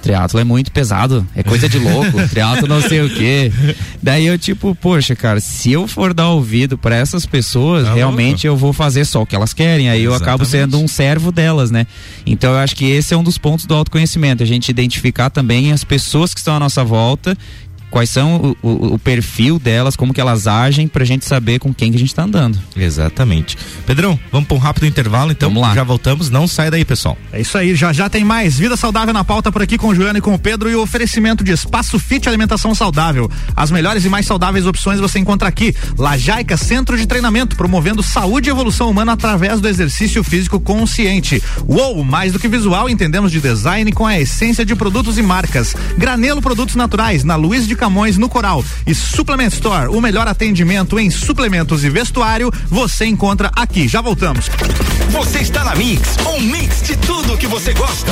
triatlo 0.06 0.40
é 0.40 0.44
muito 0.44 0.72
pesado, 0.72 1.26
é 1.36 1.42
coisa 1.42 1.68
de 1.68 1.80
louco, 1.80 2.12
triatlo 2.30 2.68
não 2.68 2.80
sei 2.80 3.02
o 3.02 3.10
quê. 3.10 3.52
Daí 4.04 4.28
eu 4.28 4.38
tipo, 4.38 4.76
poxa, 4.76 5.16
cara, 5.16 5.40
se 5.40 5.72
eu 5.72 5.88
for 5.88 6.14
dar 6.14 6.30
ouvido 6.30 6.78
para 6.78 6.96
essas 6.96 7.26
pessoas, 7.26 7.88
tá 7.88 7.94
realmente 7.96 8.48
louco. 8.48 8.48
eu 8.48 8.56
vou 8.56 8.72
fazer 8.72 9.04
só 9.04 9.24
o 9.24 9.26
que 9.26 9.36
elas 9.36 9.52
querem, 9.52 9.90
aí 9.90 10.02
Exatamente. 10.02 10.06
eu 10.06 10.14
acabo 10.14 10.46
sendo 10.46 10.80
um 10.80 10.88
servo 10.88 11.32
delas, 11.32 11.72
né? 11.72 11.88
Então 12.24 12.52
eu 12.52 12.60
acho 12.60 12.76
que 12.76 12.86
esse 12.86 13.16
é 13.16 13.18
um 13.18 13.24
dos 13.24 13.40
pontos 13.40 13.66
do 13.66 13.74
autoconhecimento, 13.74 14.44
a 14.44 14.46
gente 14.46 14.70
identificar 14.70 15.32
também 15.32 15.72
as 15.72 15.84
pessoas 15.84 16.36
que 16.36 16.40
estão 16.40 16.56
à 16.56 16.60
nossa 16.60 16.84
volta 16.84 17.36
quais 17.96 18.10
são 18.10 18.58
o, 18.62 18.68
o, 18.70 18.94
o 18.96 19.00
perfil 19.00 19.58
delas, 19.58 19.96
como 19.96 20.14
que 20.14 20.20
elas 20.20 20.48
agem, 20.48 20.86
pra 20.86 21.06
gente 21.06 21.24
saber 21.24 21.60
com 21.60 21.74
quem 21.74 21.92
que 21.92 21.96
a 21.96 22.00
gente 22.00 22.14
tá 22.14 22.24
andando. 22.24 22.60
Exatamente. 22.76 23.58
Pedrão, 23.86 24.20
vamos 24.34 24.50
para 24.50 24.58
um 24.58 24.60
rápido 24.60 24.86
intervalo, 24.86 25.32
então 25.32 25.48
Vamos 25.48 25.64
lá. 25.64 25.74
já 25.74 25.82
voltamos, 25.82 26.30
não 26.30 26.46
sai 26.46 26.70
daí, 26.70 26.84
pessoal. 26.84 27.18
É 27.32 27.40
isso 27.40 27.58
aí, 27.58 27.74
já 27.74 27.94
já 27.94 28.10
tem 28.10 28.26
mais 28.26 28.58
Vida 28.60 28.76
Saudável 28.76 29.14
na 29.14 29.24
pauta 29.24 29.50
por 29.50 29.62
aqui 29.62 29.78
com 29.78 29.88
o 29.88 29.96
Juliano 29.96 30.18
e 30.18 30.22
com 30.22 30.34
o 30.34 30.38
Pedro 30.38 30.70
e 30.70 30.76
o 30.76 30.82
oferecimento 30.82 31.42
de 31.42 31.54
Espaço 31.54 31.98
Fit 31.98 32.28
Alimentação 32.28 32.76
Saudável. 32.76 33.32
As 33.56 33.72
melhores 33.72 34.04
e 34.04 34.10
mais 34.10 34.26
saudáveis 34.26 34.66
opções 34.66 35.00
você 35.00 35.18
encontra 35.18 35.48
aqui. 35.48 35.74
Lajaica 35.98 36.58
Centro 36.58 36.98
de 36.98 37.08
Treinamento, 37.08 37.56
promovendo 37.56 38.04
saúde 38.04 38.50
e 38.50 38.52
evolução 38.52 38.90
humana 38.90 39.14
através 39.14 39.62
do 39.62 39.70
exercício 39.70 40.22
físico 40.22 40.60
consciente. 40.60 41.42
Uou, 41.66 42.04
mais 42.04 42.34
do 42.34 42.40
que 42.40 42.50
visual, 42.50 42.90
entendemos 42.90 43.32
de 43.32 43.40
design 43.40 43.90
com 43.94 44.06
a 44.06 44.20
essência 44.20 44.66
de 44.66 44.76
produtos 44.76 45.18
e 45.18 45.22
marcas. 45.22 45.74
Granelo 45.98 46.42
Produtos 46.42 46.76
Naturais, 46.76 47.24
na 47.24 47.38
Luiz 47.38 47.66
de 47.66 47.85
Camões, 47.86 48.18
no 48.18 48.28
Coral. 48.28 48.66
E 48.88 48.96
Suplement 48.96 49.50
Store, 49.50 49.90
o 49.90 50.02
melhor 50.02 50.28
atendimento 50.28 50.98
em 50.98 51.12
suplementos 51.12 51.84
e 51.84 51.90
vestuário, 51.90 52.52
você 52.68 53.06
encontra 53.06 53.52
aqui. 53.56 53.88
Já 53.88 54.02
voltamos. 54.02 54.50
Você 55.12 55.40
está 55.42 55.64
na 55.64 55.76
Mix, 55.76 56.18
um 56.36 56.42
mix 56.42 56.82
de 56.82 56.98
tudo 56.98 57.38
que 57.38 57.46
você 57.46 57.74
gosta. 57.74 58.12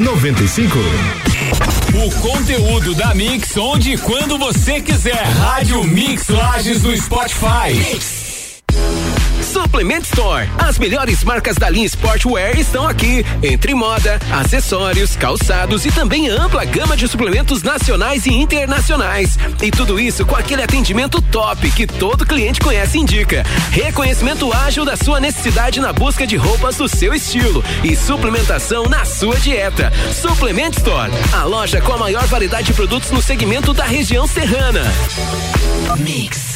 95. 0.00 0.78
O 1.94 2.10
conteúdo 2.20 2.94
da 2.94 3.14
Mix, 3.14 3.56
onde 3.56 3.92
e 3.92 3.98
quando 3.98 4.38
você 4.38 4.80
quiser. 4.80 5.22
Rádio 5.24 5.82
Mix 5.84 6.28
Lages 6.28 6.82
no 6.82 6.96
Spotify. 6.96 8.25
Suplement 9.66 10.02
Store. 10.02 10.48
As 10.58 10.78
melhores 10.78 11.24
marcas 11.24 11.56
da 11.56 11.68
linha 11.68 11.86
Sportwear 11.86 12.56
estão 12.56 12.86
aqui. 12.86 13.26
Entre 13.42 13.74
moda, 13.74 14.20
acessórios, 14.30 15.16
calçados 15.16 15.84
e 15.84 15.90
também 15.90 16.28
ampla 16.28 16.64
gama 16.64 16.96
de 16.96 17.08
suplementos 17.08 17.64
nacionais 17.64 18.26
e 18.26 18.32
internacionais. 18.32 19.36
E 19.60 19.72
tudo 19.72 19.98
isso 19.98 20.24
com 20.24 20.36
aquele 20.36 20.62
atendimento 20.62 21.20
top 21.20 21.68
que 21.72 21.84
todo 21.84 22.24
cliente 22.24 22.60
conhece 22.60 22.96
e 22.96 23.00
indica. 23.00 23.42
Reconhecimento 23.72 24.52
ágil 24.52 24.84
da 24.84 24.96
sua 24.96 25.18
necessidade 25.18 25.80
na 25.80 25.92
busca 25.92 26.24
de 26.24 26.36
roupas 26.36 26.76
do 26.76 26.88
seu 26.88 27.12
estilo 27.12 27.64
e 27.82 27.96
suplementação 27.96 28.84
na 28.84 29.04
sua 29.04 29.34
dieta. 29.34 29.92
Suplement 30.14 30.70
Store, 30.76 31.10
a 31.32 31.42
loja 31.42 31.80
com 31.80 31.92
a 31.92 31.98
maior 31.98 32.24
variedade 32.26 32.68
de 32.68 32.72
produtos 32.72 33.10
no 33.10 33.20
segmento 33.20 33.74
da 33.74 33.84
região 33.84 34.28
serrana. 34.28 34.82
Mix. 35.98 36.55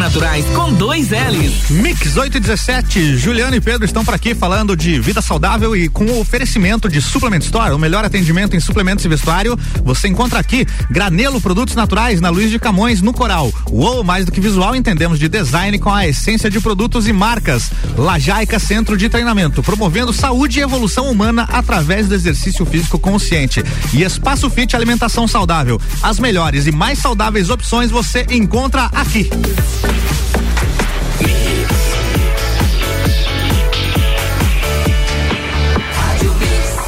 Naturais 0.00 0.46
com 0.54 0.72
dois 0.72 1.10
L's. 1.10 1.68
Mix 1.68 2.16
8 2.16 2.38
e 2.38 2.40
17, 2.40 3.16
Juliano 3.18 3.54
e 3.54 3.60
Pedro 3.60 3.84
estão 3.84 4.02
por 4.02 4.14
aqui 4.14 4.34
falando 4.34 4.74
de 4.74 4.98
vida 4.98 5.20
saudável 5.20 5.76
e 5.76 5.88
com 5.88 6.04
o 6.04 6.20
oferecimento 6.20 6.88
de 6.88 7.02
Suplement 7.02 7.40
Store, 7.40 7.74
o 7.74 7.78
melhor 7.78 8.02
atendimento 8.02 8.56
em 8.56 8.60
suplementos 8.60 9.04
e 9.04 9.08
vestuário. 9.08 9.58
Você 9.84 10.08
encontra 10.08 10.38
aqui 10.38 10.66
Granelo 10.90 11.40
Produtos 11.40 11.74
Naturais 11.74 12.20
na 12.20 12.30
Luiz 12.30 12.50
de 12.50 12.58
Camões, 12.58 13.02
no 13.02 13.12
Coral. 13.12 13.52
Uou, 13.70 14.02
mais 14.02 14.24
do 14.24 14.32
que 14.32 14.40
visual, 14.40 14.74
entendemos 14.74 15.18
de 15.18 15.28
design 15.28 15.78
com 15.78 15.92
a 15.92 16.08
essência 16.08 16.50
de 16.50 16.58
produtos 16.58 17.06
e 17.06 17.12
marcas. 17.12 17.70
Lajaica 17.98 18.58
Centro 18.58 18.96
de 18.96 19.10
Treinamento, 19.10 19.62
promovendo 19.62 20.12
saúde 20.12 20.58
e 20.58 20.62
evolução 20.62 21.10
humana 21.10 21.46
através 21.52 22.08
do 22.08 22.14
exercício 22.14 22.64
físico 22.64 22.98
consciente. 22.98 23.62
E 23.92 24.02
Espaço 24.02 24.48
Fit 24.48 24.74
Alimentação 24.74 25.28
Saudável. 25.28 25.78
As 26.02 26.18
melhores 26.18 26.66
e 26.66 26.72
mais 26.72 26.98
saudáveis 26.98 27.50
opções 27.50 27.90
você 27.90 28.26
encontra 28.30 28.86
aqui. 28.92 29.28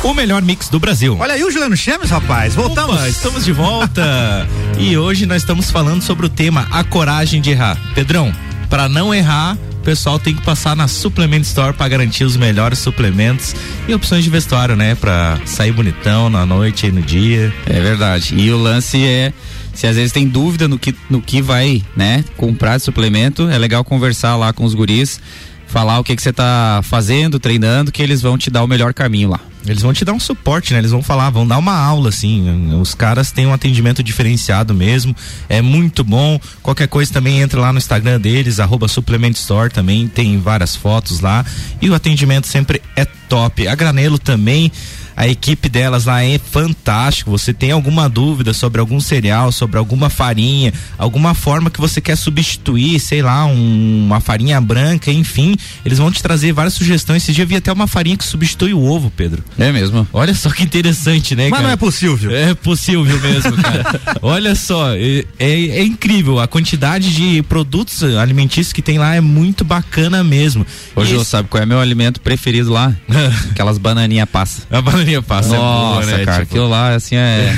O 0.05 0.15
melhor 0.15 0.43
mix 0.43 0.69
do 0.69 0.81
Brasil. 0.81 1.17
Olha 1.19 1.35
aí 1.35 1.45
o 1.45 1.51
Juliano 1.51 1.77
Chemes, 1.77 2.11
rapaz. 2.11 2.55
Voltamos. 2.55 2.97
Opa, 2.97 3.09
estamos 3.09 3.45
de 3.45 3.53
volta. 3.53 4.47
e 4.79 4.97
hoje 4.97 5.27
nós 5.27 5.43
estamos 5.43 5.71
falando 5.71 6.03
sobre 6.03 6.27
o 6.27 6.29
tema 6.29 6.67
A 6.71 6.83
Coragem 6.83 7.41
de 7.41 7.51
Errar. 7.51 7.79
Pedrão, 7.95 8.35
para 8.69 8.89
não 8.89 9.15
errar, 9.15 9.57
o 9.83 9.85
pessoal 9.85 10.19
tem 10.19 10.35
que 10.35 10.43
passar 10.43 10.77
na 10.77 10.87
Suplement 10.89 11.43
Store 11.43 11.73
para 11.73 11.89
garantir 11.89 12.25
os 12.25 12.37
melhores 12.37 12.79
suplementos 12.79 13.55
e 13.87 13.95
opções 13.95 14.25
de 14.25 14.31
vestuário, 14.31 14.77
né? 14.77 14.95
Para 14.95 15.41
sair 15.45 15.73
bonitão 15.73 16.29
na 16.29 16.45
noite 16.45 16.89
e 16.89 16.93
no 16.93 17.01
dia. 17.01 17.53
É 17.67 17.81
verdade. 17.81 18.35
E 18.37 18.51
o 18.51 18.57
lance 18.57 19.05
é 19.05 19.33
se 19.75 19.87
às 19.87 19.97
vezes 19.97 20.13
tem 20.13 20.27
dúvida 20.27 20.69
no 20.69 20.79
que, 20.79 20.95
no 21.09 21.21
que 21.21 21.41
vai, 21.41 21.83
né, 21.97 22.25
comprar 22.37 22.77
de 22.77 22.83
suplemento, 22.83 23.49
é 23.49 23.59
legal 23.59 23.85
conversar 23.85 24.37
lá 24.37 24.53
com 24.53 24.65
os 24.65 24.75
guris, 24.75 25.21
falar 25.67 25.99
o 25.99 26.05
que 26.05 26.15
que 26.15 26.23
você 26.23 26.33
tá 26.33 26.81
fazendo, 26.85 27.41
treinando, 27.41 27.91
que 27.91 28.03
eles 28.03 28.21
vão 28.21 28.37
te 28.37 28.51
dar 28.51 28.63
o 28.63 28.69
melhor 28.69 28.93
caminho 28.93 29.31
lá. 29.31 29.41
Eles 29.67 29.83
vão 29.83 29.93
te 29.93 30.05
dar 30.05 30.13
um 30.13 30.19
suporte, 30.19 30.73
né? 30.73 30.81
Eles 30.81 30.91
vão 30.91 31.03
falar, 31.03 31.31
vão 31.31 31.47
dar 31.47 31.57
uma 31.57 31.75
aula, 31.75 32.09
assim. 32.09 32.75
Os 32.75 32.95
caras 32.95 33.31
têm 33.31 33.47
um 33.47 33.53
atendimento 33.53 34.03
diferenciado 34.03 34.75
mesmo. 34.75 35.15
É 35.49 35.63
muito 35.63 36.03
bom. 36.03 36.39
Qualquer 36.63 36.89
coisa 36.89 37.13
também 37.13 37.41
entra 37.41 37.61
lá 37.61 37.73
no 37.73 37.79
Instagram 37.79 38.21
deles, 38.21 38.59
arroba 38.59 38.89
Suplement 38.89 39.35
Store 39.35 39.71
também, 39.71 40.09
tem 40.09 40.39
várias 40.39 40.75
fotos 40.75 41.21
lá. 41.21 41.47
E 41.81 41.89
o 41.89 41.95
atendimento 41.95 42.49
sempre 42.49 42.83
é 42.97 43.05
top. 43.05 43.69
A 43.69 43.75
Granelo 43.75 44.19
também 44.19 44.71
A 45.17 45.29
equipe 45.29 45.69
delas 45.69 46.05
lá 46.07 46.25
é 46.25 46.39
fantástico. 46.39 47.31
Você 47.31 47.53
tem 47.53 47.71
alguma 47.71 48.09
dúvida 48.09 48.53
sobre 48.53 48.81
algum 48.81 49.01
cereal, 49.01 49.53
sobre 49.53 49.79
alguma 49.79 50.09
farinha, 50.11 50.73
alguma 50.99 51.35
forma 51.35 51.71
que 51.71 51.81
você 51.81 52.01
quer 52.01 52.17
substituir, 52.17 52.99
sei 53.01 53.23
lá, 53.23 53.45
um, 53.47 54.05
uma 54.07 54.21
farinha 54.21 54.61
branca, 54.61 55.11
enfim, 55.11 55.55
eles 55.85 55.99
vão 55.99 56.11
te 56.11 56.23
trazer 56.23 56.53
várias 56.53 56.75
sugestões. 56.75 57.23
Esse 57.23 57.33
dia 57.33 57.45
havia 57.45 57.59
até 57.59 57.73
uma 57.73 57.87
farinha 57.87 58.17
que 58.17 58.25
substitui 58.25 58.73
o 58.73 58.83
ovo, 58.83 59.11
Pedro. 59.11 59.43
É 59.59 59.71
mesmo. 59.73 60.07
Olha 60.13 60.35
só 60.35 60.51
que 60.51 60.63
interessante, 60.63 61.35
né, 61.37 61.45
Mas 61.45 61.53
cara? 61.53 61.63
não 61.65 61.71
é 61.71 61.77
possível. 61.77 62.31
É 62.31 62.55
possível 62.55 63.21
mesmo, 63.21 63.57
cara. 63.63 64.01
Olha 64.23 64.55
só, 64.55 64.95
é, 64.95 65.25
é, 65.39 65.51
é 65.79 65.83
incrível. 65.85 66.41
A 66.41 66.47
quantidade 66.49 67.15
de 67.15 67.43
produtos 67.43 68.03
alimentícios 68.03 68.73
que 68.73 68.83
tem 68.83 68.99
lá 68.99 69.15
é 69.15 69.21
muito 69.21 69.65
bacana 69.65 70.23
mesmo. 70.25 70.67
Hoje 70.97 71.13
eu 71.15 71.21
esse- 71.23 71.31
sabe 71.31 71.49
qual 71.49 71.63
é 71.63 71.67
meu 71.67 71.81
alimento 71.81 72.21
preferido 72.21 72.73
lá? 72.73 72.95
Aquelas 73.51 73.79
bananinha 73.79 74.27
passa. 74.27 74.63
A 74.71 74.81
passa 75.23 75.57
Nossa, 75.57 76.03
é 76.03 76.07
boa, 76.07 76.19
né? 76.19 76.25
cara, 76.25 76.41
Tipo, 76.41 76.55
aquilo 76.55 76.69
lá, 76.69 76.95
assim, 76.95 77.17
é. 77.17 77.55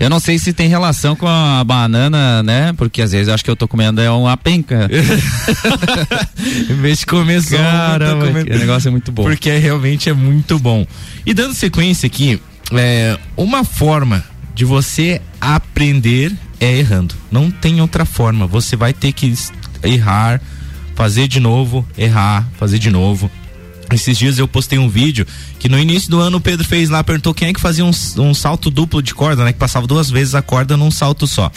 eu 0.00 0.10
não 0.10 0.20
sei 0.20 0.38
se 0.38 0.52
tem 0.52 0.68
relação 0.68 1.14
com 1.16 1.26
a 1.26 1.62
banana, 1.64 2.42
né? 2.42 2.72
Porque 2.76 3.02
às 3.02 3.12
vezes 3.12 3.28
eu 3.28 3.34
acho 3.34 3.44
que 3.44 3.50
eu 3.50 3.56
tô 3.56 3.68
comendo 3.68 4.00
é 4.00 4.10
uma 4.10 4.36
penca. 4.36 4.88
em 6.70 6.74
vez 6.74 7.00
de 7.00 7.06
comer 7.06 7.42
só, 7.42 7.56
tá 7.56 7.98
que 8.44 8.58
negócio 8.58 8.88
é 8.88 8.90
muito 8.90 9.12
bom. 9.12 9.22
Porque 9.22 9.50
é, 9.50 9.58
realmente 9.58 10.08
é 10.08 10.12
muito 10.12 10.58
bom. 10.58 10.86
E 11.24 11.32
dando 11.32 11.54
sequência 11.54 12.06
aqui, 12.06 12.40
é, 12.72 13.18
uma 13.36 13.64
forma 13.64 14.24
de 14.54 14.64
você 14.64 15.20
aprender 15.40 16.32
é 16.60 16.78
errando. 16.78 17.14
Não 17.30 17.50
tem 17.50 17.80
outra 17.80 18.04
forma. 18.04 18.46
Você 18.46 18.76
vai 18.76 18.92
ter 18.92 19.12
que 19.12 19.34
errar, 19.82 20.40
fazer 20.94 21.26
de 21.26 21.40
novo, 21.40 21.86
errar, 21.96 22.48
fazer 22.58 22.78
de 22.78 22.90
novo. 22.90 23.30
Esses 23.94 24.16
dias 24.18 24.38
eu 24.38 24.48
postei 24.48 24.78
um 24.78 24.88
vídeo 24.88 25.26
que 25.58 25.68
no 25.68 25.78
início 25.78 26.10
do 26.10 26.20
ano 26.20 26.38
o 26.38 26.40
Pedro 26.40 26.66
fez 26.66 26.88
lá, 26.90 27.02
perguntou 27.04 27.32
quem 27.34 27.48
é 27.48 27.52
que 27.52 27.60
fazia 27.60 27.84
um, 27.84 27.90
um 28.18 28.34
salto 28.34 28.70
duplo 28.70 29.02
de 29.02 29.14
corda, 29.14 29.44
né? 29.44 29.52
Que 29.52 29.58
passava 29.58 29.86
duas 29.86 30.10
vezes 30.10 30.34
a 30.34 30.42
corda 30.42 30.76
num 30.76 30.90
salto 30.90 31.26
só. 31.26 31.50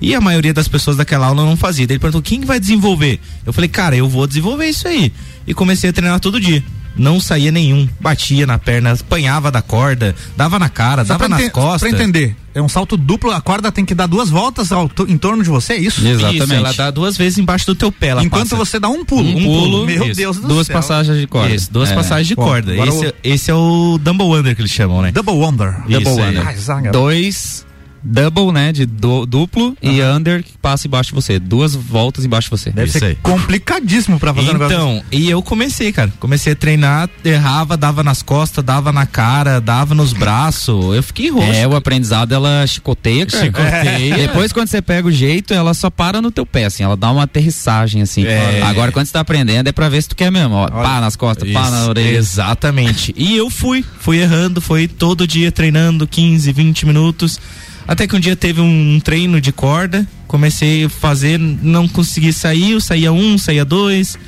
E 0.00 0.14
a 0.14 0.20
maioria 0.20 0.52
das 0.52 0.68
pessoas 0.68 0.96
daquela 0.96 1.26
aula 1.26 1.44
não 1.44 1.56
fazia. 1.56 1.86
Daí 1.86 1.94
ele 1.94 2.00
perguntou 2.00 2.20
quem 2.22 2.40
que 2.40 2.46
vai 2.46 2.60
desenvolver. 2.60 3.18
Eu 3.46 3.52
falei, 3.52 3.68
cara, 3.68 3.96
eu 3.96 4.08
vou 4.08 4.26
desenvolver 4.26 4.66
isso 4.68 4.86
aí. 4.86 5.12
E 5.46 5.54
comecei 5.54 5.88
a 5.90 5.92
treinar 5.92 6.20
todo 6.20 6.38
dia. 6.40 6.62
Não 6.96 7.20
saía 7.20 7.50
nenhum. 7.52 7.88
Batia 8.00 8.46
na 8.46 8.58
perna, 8.58 8.92
apanhava 8.92 9.50
da 9.50 9.60
corda, 9.62 10.14
dava 10.36 10.58
na 10.58 10.68
cara, 10.68 11.02
Só 11.04 11.08
dava 11.14 11.28
nas 11.28 11.40
ente- 11.42 11.50
costas. 11.50 11.80
pra 11.80 11.90
entender, 11.90 12.34
é 12.56 12.62
um 12.62 12.68
salto 12.68 12.96
duplo, 12.96 13.30
a 13.30 13.40
corda 13.40 13.70
tem 13.70 13.84
que 13.84 13.94
dar 13.94 14.06
duas 14.06 14.30
voltas 14.30 14.72
ao 14.72 14.90
em 15.08 15.18
torno 15.18 15.42
de 15.42 15.48
você, 15.50 15.74
é 15.74 15.76
isso? 15.76 16.00
Isso, 16.06 16.52
ela 16.54 16.72
dá 16.72 16.90
duas 16.90 17.16
vezes 17.16 17.38
embaixo 17.38 17.66
do 17.66 17.74
teu 17.74 17.92
pé. 17.92 18.08
Ela 18.08 18.24
Enquanto 18.24 18.50
passa. 18.50 18.56
você 18.56 18.80
dá 18.80 18.88
um 18.88 19.04
pulo. 19.04 19.28
Um 19.28 19.42
pulo, 19.42 19.86
Meu 19.86 20.06
isso. 20.06 20.14
Deus 20.16 20.36
do 20.38 20.48
Duas 20.48 20.66
céu. 20.66 20.74
passagens 20.76 21.18
de 21.20 21.26
corda. 21.26 21.54
Isso, 21.54 21.72
duas 21.72 21.90
É. 21.90 21.94
passagens 21.94 22.26
de 22.28 22.34
Bom, 22.34 22.44
corda. 22.44 22.74
Esse, 22.74 23.06
o- 23.06 23.14
esse 23.22 23.50
é 23.50 23.54
o 23.54 23.98
Double 24.00 24.26
Wonder 24.26 24.54
que 24.56 24.62
eles 24.62 24.70
chamam, 24.72 25.02
né? 25.02 25.12
Double 25.12 25.34
Wonder. 25.34 25.80
Double 25.88 26.08
under. 26.22 26.46
Ai, 26.46 26.56
zaga. 26.56 26.90
Dois 26.90 27.66
double, 28.06 28.52
né? 28.52 28.72
De 28.72 28.86
du- 28.86 29.26
duplo 29.26 29.76
e 29.82 30.00
under 30.02 30.42
que 30.42 30.56
passa 30.58 30.86
embaixo 30.86 31.10
de 31.10 31.14
você. 31.14 31.38
Duas 31.38 31.74
voltas 31.74 32.24
embaixo 32.24 32.46
de 32.46 32.50
você. 32.50 32.70
Deve 32.70 32.88
Isso 32.88 32.98
ser 32.98 33.04
aí. 33.06 33.18
complicadíssimo 33.22 34.18
pra 34.18 34.32
fazer 34.32 34.50
um 34.52 34.64
Então, 34.66 35.02
e 35.10 35.28
eu 35.28 35.42
comecei, 35.42 35.92
cara. 35.92 36.12
Comecei 36.20 36.52
a 36.52 36.56
treinar, 36.56 37.08
errava, 37.24 37.76
dava 37.76 38.02
nas 38.02 38.22
costas, 38.22 38.64
dava 38.64 38.92
na 38.92 39.06
cara, 39.06 39.60
dava 39.60 39.94
nos 39.94 40.12
braços. 40.12 40.94
Eu 40.94 41.02
fiquei 41.02 41.30
roxo. 41.30 41.50
É, 41.52 41.66
o 41.66 41.74
aprendizado 41.74 42.32
ela 42.32 42.66
chicoteia, 42.66 43.26
cara. 43.26 43.44
Chicoteia. 43.44 44.16
Depois, 44.28 44.52
quando 44.52 44.68
você 44.68 44.80
pega 44.80 45.08
o 45.08 45.12
jeito, 45.12 45.52
ela 45.52 45.74
só 45.74 45.90
para 45.90 46.22
no 46.22 46.30
teu 46.30 46.46
pé, 46.46 46.66
assim, 46.66 46.82
ela 46.82 46.96
dá 46.96 47.10
uma 47.10 47.24
aterrissagem, 47.24 48.02
assim. 48.02 48.24
É. 48.24 48.62
Agora, 48.62 48.92
quando 48.92 49.06
você 49.06 49.12
tá 49.12 49.20
aprendendo, 49.20 49.68
é 49.68 49.72
pra 49.72 49.88
ver 49.88 50.02
se 50.02 50.08
tu 50.10 50.16
quer 50.16 50.30
mesmo, 50.30 50.54
ó. 50.54 50.68
Pá 50.68 51.00
nas 51.00 51.16
costas, 51.16 51.50
pá 51.50 51.70
na 51.70 51.80
Isso, 51.80 51.88
orelha. 51.90 52.16
Exatamente. 52.16 53.14
E 53.16 53.36
eu 53.36 53.50
fui, 53.50 53.84
fui 53.98 54.18
errando, 54.18 54.60
foi 54.60 54.86
todo 54.88 55.26
dia 55.26 55.50
treinando 55.50 56.06
15, 56.06 56.52
20 56.52 56.86
minutos. 56.86 57.40
Até 57.86 58.06
que 58.06 58.16
um 58.16 58.20
dia 58.20 58.34
teve 58.34 58.60
um 58.60 59.00
treino 59.00 59.40
de 59.40 59.52
corda, 59.52 60.06
comecei 60.26 60.84
a 60.84 60.88
fazer, 60.88 61.38
não 61.38 61.86
consegui 61.86 62.32
sair, 62.32 62.72
eu 62.72 62.80
saía 62.80 63.12
um, 63.12 63.38
saía 63.38 63.64
dois. 63.64 64.18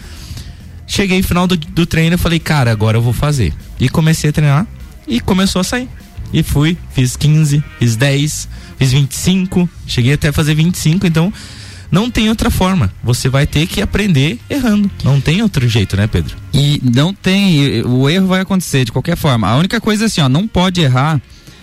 Cheguei 0.86 1.18
no 1.18 1.26
final 1.26 1.46
do, 1.46 1.56
do 1.56 1.84
treino 1.84 2.14
e 2.14 2.18
falei, 2.18 2.38
cara, 2.38 2.70
agora 2.70 2.96
eu 2.96 3.02
vou 3.02 3.12
fazer. 3.12 3.52
E 3.78 3.88
comecei 3.88 4.30
a 4.30 4.32
treinar 4.32 4.66
e 5.06 5.20
começou 5.20 5.60
a 5.60 5.64
sair. 5.64 5.88
E 6.32 6.42
fui, 6.42 6.76
fiz 6.92 7.16
15, 7.16 7.62
fiz 7.78 7.96
10, 7.96 8.48
fiz 8.78 8.92
25, 8.92 9.68
cheguei 9.86 10.12
até 10.12 10.28
a 10.28 10.32
fazer 10.32 10.54
25, 10.54 11.06
então 11.06 11.32
não 11.90 12.10
tem 12.10 12.28
outra 12.28 12.50
forma. 12.50 12.92
Você 13.02 13.28
vai 13.28 13.46
ter 13.46 13.66
que 13.66 13.80
aprender 13.80 14.38
errando. 14.48 14.90
Não 15.02 15.20
tem 15.20 15.42
outro 15.42 15.66
jeito, 15.68 15.96
né, 15.96 16.06
Pedro? 16.06 16.36
E 16.52 16.80
não 16.84 17.14
tem, 17.14 17.82
o 17.82 18.08
erro 18.08 18.26
vai 18.26 18.40
acontecer 18.40 18.84
de 18.84 18.92
qualquer 18.92 19.16
forma. 19.16 19.48
A 19.48 19.56
única 19.56 19.80
coisa 19.80 20.04
é 20.04 20.06
assim, 20.06 20.20
ó, 20.20 20.28
não 20.28 20.46
pode 20.46 20.80
errar 20.80 21.20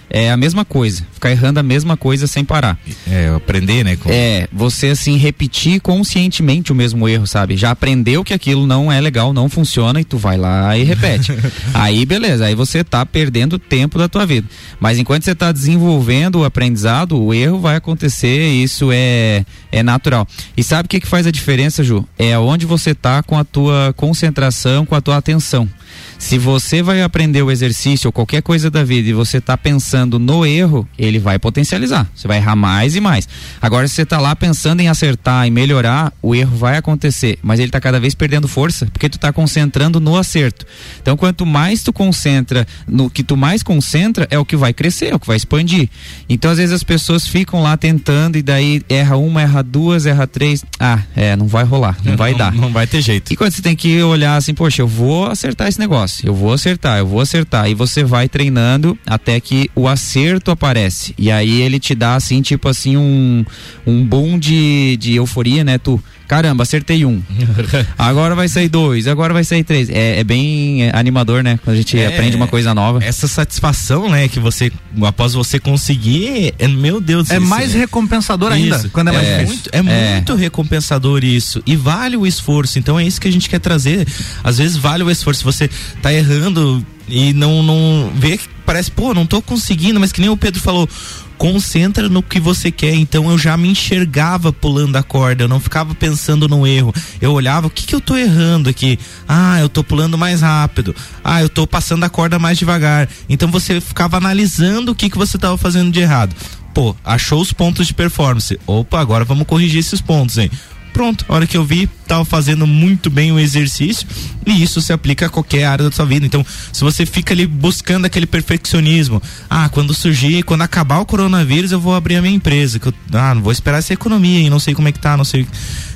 é 0.10 0.32
a 0.32 0.38
mesma 0.38 0.64
coisa, 0.64 1.04
ficar 1.14 1.32
errando 1.32 1.60
a 1.60 1.64
mesma 1.64 1.98
coisa 1.98 2.28
sem 2.28 2.44
parar. 2.46 2.78
É, 3.10 3.30
aprender, 3.36 3.84
né? 3.84 3.96
com- 3.96 4.10
É, 4.12 4.48
você 4.52 4.88
assim 4.88 5.18
repetir 5.18 5.80
conscientemente 5.82 6.72
o 6.72 6.76
mesmo 6.76 7.08
erro, 7.10 7.26
sabe? 7.28 7.58
Já 7.58 7.72
aprendeu 7.72 8.24
que 8.24 8.34
aquilo 8.34 8.66
não 8.68 8.92
é 8.92 9.00
legal, 9.02 9.34
não 9.34 9.50
funciona 9.50 10.00
e 10.00 10.04
tu 10.04 10.18
vai 10.18 10.38
lá 10.38 10.78
e 10.78 10.84
repete. 10.84 11.32
aí 11.74 12.06
beleza, 12.06 12.46
aí 12.46 12.56
você 12.56 12.84
tá 12.84 13.06
perdendo 13.06 13.58
tempo 13.60 13.98
da 13.98 14.08
tua 14.08 14.26
vida. 14.26 14.48
Mas 14.80 14.98
enquanto 15.00 15.24
você 15.24 15.34
tá 15.36 15.52
desenvolvendo 15.52 16.40
o 16.40 16.46
aprendizado, 16.46 17.22
o 17.22 17.34
erro 17.34 17.60
vai 17.60 17.76
acontecer, 17.76 18.48
isso 18.48 18.90
é 18.92 19.44
é 19.72 19.84
natural. 19.84 20.26
E 20.56 20.64
sabe 20.64 20.86
o 20.86 20.90
que 20.90 21.00
que 21.02 21.08
faz 21.08 21.28
a 21.28 21.32
diferença, 21.32 21.84
Ju? 21.84 22.08
É 22.18 22.38
onde 22.40 22.66
você 22.66 22.96
tá 22.96 23.22
com 23.22 23.38
a 23.38 23.44
tua 23.44 23.94
concentração, 23.98 24.86
com 24.86 24.96
a 24.96 25.02
tua 25.02 25.18
atenção. 25.18 25.68
Se 26.18 26.38
você 26.38 26.82
vai 26.82 27.02
aprender 27.02 27.42
o 27.42 27.52
exercício 27.52 28.08
ou 28.08 28.12
qualquer 28.12 28.42
coisa 28.42 28.72
da 28.72 28.84
vida 28.84 29.10
e 29.10 29.14
você 29.14 29.40
tá 29.42 29.58
pensando 29.58 30.18
no 30.18 30.46
erro, 30.46 30.88
ele 30.98 31.20
vai 31.20 31.38
potencializar. 31.38 32.10
Você 32.16 32.28
vai 32.28 32.38
errar 32.38 32.56
mais 32.56 32.96
e 32.96 33.02
mais. 33.02 33.28
Agora, 33.62 33.88
se 33.88 33.96
você 33.96 34.06
tá 34.06 34.20
lá 34.20 34.36
pensando 34.36 34.80
em 34.80 34.88
acertar 34.88 35.46
e 35.46 35.52
melhorar, 35.52 36.14
o 36.22 36.34
erro 36.34 36.56
vai 36.56 36.78
acontecer, 36.78 37.38
mas 37.42 37.60
ele 37.60 37.72
tá 37.72 37.80
cada 37.80 38.00
vez 38.00 38.16
perdendo 38.16 38.48
força, 38.48 38.86
porque 38.88 39.10
tu 39.10 39.20
tá 39.20 39.32
concentrando 39.32 40.00
no 40.00 40.18
acerto. 40.18 40.66
Então, 41.02 41.18
quanto 41.18 41.46
mais 41.46 41.84
tu 41.84 41.92
concentra, 41.92 42.68
no 42.88 43.10
que 43.10 43.24
tu 43.24 43.36
mais 43.36 43.62
concentra, 43.62 44.28
é 44.32 44.40
o 44.40 44.46
que 44.46 44.56
vai 44.56 44.74
crescer, 44.74 45.12
é 45.12 45.16
o 45.16 45.20
que 45.20 45.28
vai 45.28 45.38
expandir. 45.38 45.90
Então, 46.30 46.52
às 46.52 46.58
vezes 46.58 46.74
as 46.74 46.84
pessoas 46.84 47.28
ficam 47.28 47.62
lá 47.62 47.78
tentando 47.78 48.38
e 48.38 48.42
daí 48.42 48.82
erra 48.90 49.18
uma, 49.18 49.42
erra 49.42 49.62
duas, 49.62 50.06
erra 50.06 50.26
três. 50.26 50.64
Ah, 50.80 51.00
é, 51.16 51.36
não 51.36 51.48
vai 51.48 51.64
rolar, 51.64 51.98
não 52.04 52.16
vai 52.18 52.34
dar. 52.34 52.54
Não 52.54 52.72
vai 52.72 52.88
ter 52.88 53.02
jeito. 53.02 53.32
E 53.34 53.36
quando 53.36 53.52
você 53.52 53.62
tem 53.62 53.76
que 53.76 54.02
olhar 54.02 54.36
assim, 54.36 54.54
poxa, 54.54 54.82
eu 54.82 54.88
vou 54.88 55.26
acertar 55.26 55.68
esse 55.68 55.80
negócio, 55.80 56.05
eu 56.24 56.34
vou 56.34 56.54
acertar, 56.54 57.00
eu 57.00 57.08
vou 57.08 57.20
acertar. 57.20 57.70
E 57.70 57.74
você 57.74 58.04
vai 58.04 58.28
treinando 58.28 58.98
até 59.06 59.40
que 59.40 59.70
o 59.76 59.88
acerto 59.88 60.52
aparece. 60.52 61.14
E 61.18 61.32
aí 61.32 61.62
ele 61.62 61.80
te 61.80 61.96
dá 61.96 62.16
assim, 62.16 62.42
tipo 62.42 62.68
assim, 62.68 62.98
um, 62.98 63.46
um 63.86 64.06
boom 64.06 64.38
de, 64.40 64.98
de 64.98 65.16
euforia, 65.16 65.64
né? 65.64 65.78
Tu, 65.78 66.02
caramba, 66.28 66.64
acertei 66.64 67.06
um. 67.06 67.22
agora 67.98 68.36
vai 68.36 68.48
sair 68.48 68.70
dois, 68.70 69.08
agora 69.08 69.34
vai 69.34 69.44
sair 69.44 69.64
três. 69.64 69.90
É, 69.90 70.20
é 70.20 70.24
bem 70.24 70.84
é, 70.84 70.92
animador, 70.94 71.44
né? 71.44 71.60
Quando 71.64 71.76
a 71.76 71.78
gente 71.78 71.98
É, 71.98 72.08
aprende 72.08 72.36
uma 72.36 72.48
coisa 72.48 72.74
nova. 72.74 73.04
Essa 73.04 73.28
satisfação, 73.28 74.10
né, 74.10 74.28
que 74.28 74.40
você, 74.40 74.72
após 75.04 75.34
você 75.34 75.60
conseguir, 75.60 76.54
é, 76.60 76.68
meu 76.68 77.00
Deus 77.00 77.30
É 77.30 77.38
isso, 77.38 77.46
mais 77.46 77.74
né? 77.74 77.80
recompensador 77.82 78.52
ainda, 78.52 78.78
Isso. 78.78 78.90
quando 78.90 79.10
é 79.10 79.12
mais 79.12 79.28
é, 79.28 79.38
difícil. 79.40 79.56
muito, 79.74 79.90
é, 79.90 80.14
muito 80.14 80.36
recompensador 80.36 81.24
isso. 81.24 81.62
E 81.66 81.76
vale 81.76 82.18
o 82.18 82.26
esforço. 82.26 82.80
Então 82.80 83.00
é 83.00 83.06
isso 83.06 83.20
que 83.20 83.28
a 83.28 83.32
gente 83.32 83.50
quer 83.50 83.60
trazer. 83.60 84.08
Às 84.44 84.58
vezes 84.58 84.78
vale 84.78 85.04
o 85.04 85.12
esforço. 85.12 85.44
Você 85.44 85.70
tá 86.02 86.14
errando 86.14 86.86
e 87.08 87.34
não, 87.34 87.62
não 87.62 88.12
vê 88.16 88.38
que 88.38 88.48
parece, 88.66 88.90
pô, 88.90 89.14
não 89.14 89.26
tô 89.26 89.42
conseguindo, 89.42 90.00
mas 90.00 90.12
que 90.12 90.20
nem 90.20 90.30
o 90.30 90.38
Pedro 90.38 90.60
falou. 90.60 90.90
Concentra 91.38 92.10
no 92.10 92.24
que 92.24 92.40
você 92.40 92.72
quer. 92.72 92.96
Então 92.96 93.30
eu 93.30 93.38
já 93.38 93.56
me 93.58 93.68
enxergava 93.70 94.52
pulando 94.52 94.96
a 94.96 95.04
corda. 95.04 95.44
Eu 95.44 95.48
não 95.48 95.60
ficava 95.60 95.94
pensando 95.94 96.48
no 96.48 96.66
erro. 96.66 96.94
Eu 97.22 97.32
olhava, 97.32 97.68
o 97.68 97.70
que, 97.70 97.86
que 97.86 97.96
eu 97.96 98.02
tô 98.02 98.18
errando 98.18 98.70
aqui? 98.70 99.00
Ah, 99.28 99.60
eu 99.60 99.70
tô 99.70 99.84
pulando 99.84 100.18
mais 100.18 100.42
rápido. 100.42 100.96
Ah, 101.24 101.42
eu 101.42 101.50
tô 101.50 101.66
passando 101.68 102.04
a 102.04 102.10
corda 102.10 102.40
mais 102.40 102.58
devagar. 102.58 103.10
Então 103.30 103.50
você 103.52 103.80
ficava 103.80 104.18
analisando 104.18 104.92
o 104.92 104.96
que, 104.96 105.10
que 105.10 105.18
você 105.18 105.38
tava 105.38 105.58
fazendo 105.58 105.92
de 105.92 106.00
errado 106.00 106.36
pô, 106.76 106.94
achou 107.06 107.40
os 107.40 107.54
pontos 107.54 107.88
de 107.88 107.94
performance. 107.94 108.60
Opa, 108.68 109.00
agora 109.00 109.24
vamos 109.24 109.48
corrigir 109.48 109.80
esses 109.80 110.02
pontos, 110.02 110.38
hein? 110.38 110.52
Pronto, 110.96 111.26
a 111.28 111.36
hora 111.36 111.46
que 111.46 111.58
eu 111.58 111.64
vi, 111.66 111.90
tava 112.08 112.24
fazendo 112.24 112.66
muito 112.66 113.10
bem 113.10 113.30
o 113.30 113.38
exercício 113.38 114.08
e 114.46 114.64
isso 114.64 114.82
se 114.82 114.94
aplica 114.94 115.26
a 115.26 115.30
qualquer 115.30 115.66
área 115.66 115.84
da 115.84 115.92
sua 115.94 116.06
vida. 116.06 116.26
Então, 116.26 116.46
se 116.72 116.82
você 116.86 117.06
fica 117.06 117.34
ali 117.34 117.46
buscando 117.46 118.06
aquele 118.06 118.26
perfeccionismo, 118.26 119.22
ah, 119.50 119.68
quando 119.68 119.94
surgir, 119.94 120.44
quando 120.44 120.62
acabar 120.62 121.00
o 121.00 121.06
coronavírus, 121.06 121.74
eu 121.74 121.82
vou 121.82 121.94
abrir 121.94 122.16
a 122.16 122.22
minha 122.22 122.34
empresa. 122.34 122.80
Que 122.80 122.88
eu, 122.88 122.94
ah, 123.12 123.36
não 123.36 123.42
vou 123.42 123.52
esperar 123.52 123.80
essa 123.80 123.92
economia 123.92 124.40
e 124.40 124.50
não 124.50 124.58
sei 124.58 124.74
como 124.74 124.88
é 124.88 124.92
que 124.94 125.00
tá, 125.00 125.18
não 125.18 125.26
sei. 125.26 125.46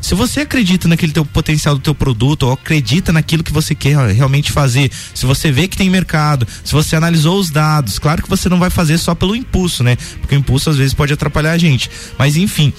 Se 0.01 0.13
você 0.15 0.41
acredita 0.41 0.85
naquele 0.85 1.13
teu 1.13 1.23
potencial 1.23 1.75
do 1.75 1.81
teu 1.81 1.95
produto, 1.95 2.43
ou 2.43 2.51
acredita 2.51 3.13
naquilo 3.13 3.41
que 3.41 3.53
você 3.53 3.73
quer 3.73 3.97
realmente 4.09 4.51
fazer, 4.51 4.91
se 5.13 5.25
você 5.25 5.49
vê 5.49 5.65
que 5.65 5.77
tem 5.77 5.89
mercado, 5.89 6.45
se 6.62 6.73
você 6.73 6.97
analisou 6.97 7.39
os 7.39 7.49
dados, 7.49 7.97
claro 7.99 8.21
que 8.21 8.29
você 8.29 8.49
não 8.49 8.59
vai 8.59 8.69
fazer 8.69 8.97
só 8.97 9.15
pelo 9.15 9.33
impulso, 9.33 9.81
né? 9.81 9.95
Porque 10.19 10.35
o 10.35 10.39
impulso 10.39 10.69
às 10.69 10.75
vezes 10.75 10.93
pode 10.93 11.13
atrapalhar 11.13 11.51
a 11.53 11.57
gente. 11.57 11.89
Mas 12.17 12.35
enfim, 12.35 12.73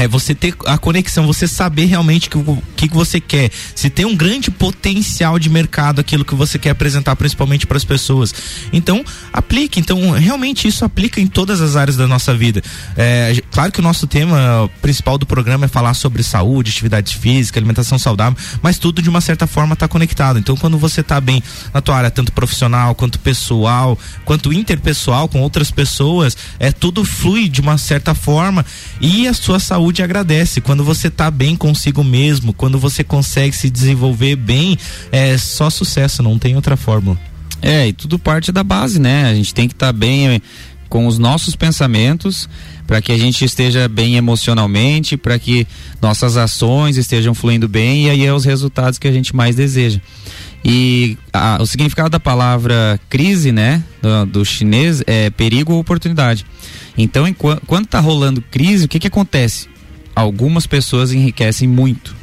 é 0.00 0.08
você 0.08 0.34
ter 0.34 0.54
a 0.66 0.78
conexão, 0.78 1.26
você 1.26 1.46
saber 1.46 1.84
realmente 1.84 2.30
o 2.34 2.62
que, 2.74 2.88
que, 2.88 2.94
você 2.94 3.20
quer. 3.20 3.50
Se 3.74 3.90
tem 3.90 4.06
um 4.06 4.16
grande 4.16 4.50
potencial 4.50 5.38
de 5.38 5.50
mercado 5.50 6.00
aquilo 6.00 6.24
que 6.24 6.34
você 6.34 6.58
quer 6.58 6.70
apresentar, 6.70 7.14
principalmente 7.16 7.66
para 7.66 7.76
as 7.76 7.84
pessoas. 7.84 8.34
Então, 8.72 9.04
aplique. 9.30 9.78
Então, 9.78 10.12
realmente 10.12 10.66
isso 10.66 10.86
aplica 10.86 11.20
em 11.20 11.26
todas 11.26 11.60
as 11.60 11.76
áreas 11.76 11.98
da 11.98 12.08
nossa 12.08 12.34
vida. 12.34 12.62
É, 12.96 13.42
claro 13.50 13.70
que 13.70 13.80
o 13.80 13.82
nosso 13.82 14.06
tema 14.06 14.70
principal 14.80 15.18
do 15.18 15.26
programa 15.26 15.66
é 15.66 15.68
falar 15.68 15.92
sobre 15.92 16.22
saúde, 16.22 16.70
atividade 16.70 17.18
física, 17.18 17.58
alimentação 17.58 17.98
saudável, 17.98 18.38
mas 18.62 18.78
tudo 18.78 19.02
de 19.02 19.10
uma 19.10 19.20
certa 19.20 19.46
forma 19.46 19.74
está 19.74 19.86
conectado. 19.86 20.38
Então, 20.38 20.56
quando 20.56 20.78
você 20.78 21.02
está 21.02 21.20
bem 21.20 21.42
na 21.74 21.82
tua 21.82 21.96
área, 21.96 22.10
tanto 22.10 22.32
profissional 22.32 22.94
quanto 22.94 23.18
pessoal, 23.18 23.98
quanto 24.24 24.50
interpessoal 24.50 25.28
com 25.28 25.42
outras 25.42 25.70
pessoas, 25.70 26.36
é 26.58 26.72
tudo 26.72 27.04
flui 27.04 27.50
de 27.50 27.60
uma 27.60 27.76
certa 27.76 28.14
forma 28.14 28.64
e 28.98 29.28
a 29.28 29.34
sua 29.34 29.58
saúde 29.60 29.89
saúde 29.90 30.02
agradece. 30.02 30.60
Quando 30.60 30.84
você 30.84 31.08
está 31.08 31.30
bem 31.30 31.56
consigo 31.56 32.02
mesmo, 32.04 32.52
quando 32.52 32.78
você 32.78 33.02
consegue 33.02 33.54
se 33.54 33.68
desenvolver 33.68 34.36
bem, 34.36 34.78
é 35.10 35.36
só 35.36 35.68
sucesso, 35.68 36.22
não 36.22 36.38
tem 36.38 36.54
outra 36.54 36.76
fórmula. 36.76 37.18
É, 37.60 37.88
e 37.88 37.92
tudo 37.92 38.18
parte 38.18 38.52
da 38.52 38.62
base, 38.62 38.98
né? 38.98 39.28
A 39.28 39.34
gente 39.34 39.52
tem 39.52 39.68
que 39.68 39.74
estar 39.74 39.88
tá 39.88 39.92
bem 39.92 40.28
eh, 40.28 40.40
com 40.88 41.06
os 41.06 41.18
nossos 41.18 41.54
pensamentos 41.54 42.48
para 42.86 43.02
que 43.02 43.12
a 43.12 43.18
gente 43.18 43.44
esteja 43.44 43.86
bem 43.88 44.16
emocionalmente, 44.16 45.16
para 45.16 45.38
que 45.38 45.66
nossas 46.00 46.36
ações 46.36 46.96
estejam 46.96 47.34
fluindo 47.34 47.68
bem 47.68 48.06
e 48.06 48.10
aí 48.10 48.24
é 48.24 48.32
os 48.32 48.44
resultados 48.44 48.98
que 48.98 49.06
a 49.06 49.12
gente 49.12 49.34
mais 49.36 49.54
deseja. 49.54 50.00
E 50.64 51.16
a, 51.32 51.58
o 51.60 51.66
significado 51.66 52.10
da 52.10 52.20
palavra 52.20 52.98
crise, 53.08 53.52
né, 53.52 53.82
do, 54.00 54.26
do 54.26 54.44
chinês 54.44 55.02
é 55.06 55.30
perigo 55.30 55.72
ou 55.72 55.80
oportunidade. 55.80 56.44
Então, 56.96 57.26
enquanto, 57.26 57.62
quando 57.66 57.84
está 57.84 58.00
rolando 58.00 58.42
crise, 58.42 58.86
o 58.86 58.88
que 58.88 58.98
que 58.98 59.06
acontece? 59.06 59.68
Algumas 60.14 60.66
pessoas 60.66 61.12
enriquecem 61.12 61.68
muito. 61.68 62.14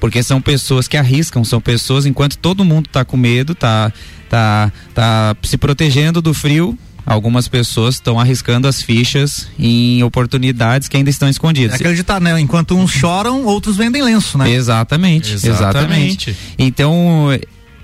Porque 0.00 0.22
são 0.22 0.40
pessoas 0.40 0.86
que 0.86 0.96
arriscam, 0.96 1.44
são 1.44 1.60
pessoas, 1.60 2.04
enquanto 2.04 2.36
todo 2.36 2.64
mundo 2.64 2.86
está 2.86 3.04
com 3.04 3.16
medo, 3.16 3.54
tá, 3.54 3.92
tá, 4.28 4.72
tá 4.92 5.36
se 5.42 5.56
protegendo 5.56 6.20
do 6.20 6.34
frio, 6.34 6.76
algumas 7.06 7.48
pessoas 7.48 7.94
estão 7.94 8.18
arriscando 8.18 8.66
as 8.66 8.82
fichas 8.82 9.48
em 9.58 10.02
oportunidades 10.02 10.88
que 10.88 10.96
ainda 10.96 11.10
estão 11.10 11.28
escondidas. 11.28 11.72
É 11.72 11.76
acreditar, 11.76 12.20
né? 12.20 12.38
Enquanto 12.40 12.76
uns 12.76 12.90
choram, 12.90 13.44
outros 13.44 13.76
vendem 13.76 14.02
lenço, 14.02 14.36
né? 14.36 14.50
Exatamente, 14.50 15.34
exatamente. 15.34 16.30
exatamente. 16.30 16.36
Então, 16.58 17.28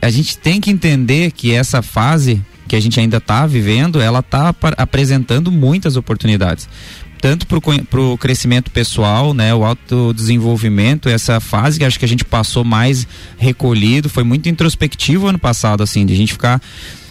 a 0.00 0.10
gente 0.10 0.36
tem 0.38 0.60
que 0.60 0.70
entender 0.70 1.30
que 1.32 1.52
essa 1.52 1.82
fase 1.82 2.40
que 2.66 2.76
a 2.76 2.80
gente 2.80 3.00
ainda 3.00 3.16
está 3.16 3.44
vivendo, 3.46 4.00
ela 4.00 4.20
está 4.20 4.54
apresentando 4.76 5.50
muitas 5.50 5.96
oportunidades 5.96 6.68
tanto 7.20 7.46
para 7.46 8.00
o 8.00 8.16
crescimento 8.16 8.70
pessoal, 8.70 9.34
né, 9.34 9.54
o 9.54 9.64
autodesenvolvimento, 9.64 11.08
essa 11.08 11.38
fase 11.38 11.78
que 11.78 11.84
acho 11.84 11.98
que 11.98 12.04
a 12.04 12.08
gente 12.08 12.24
passou 12.24 12.64
mais 12.64 13.06
recolhido, 13.36 14.08
foi 14.08 14.24
muito 14.24 14.48
introspectivo 14.48 15.26
ano 15.26 15.38
passado, 15.38 15.82
assim, 15.82 16.06
de 16.06 16.14
a 16.14 16.16
gente 16.16 16.32
ficar 16.32 16.60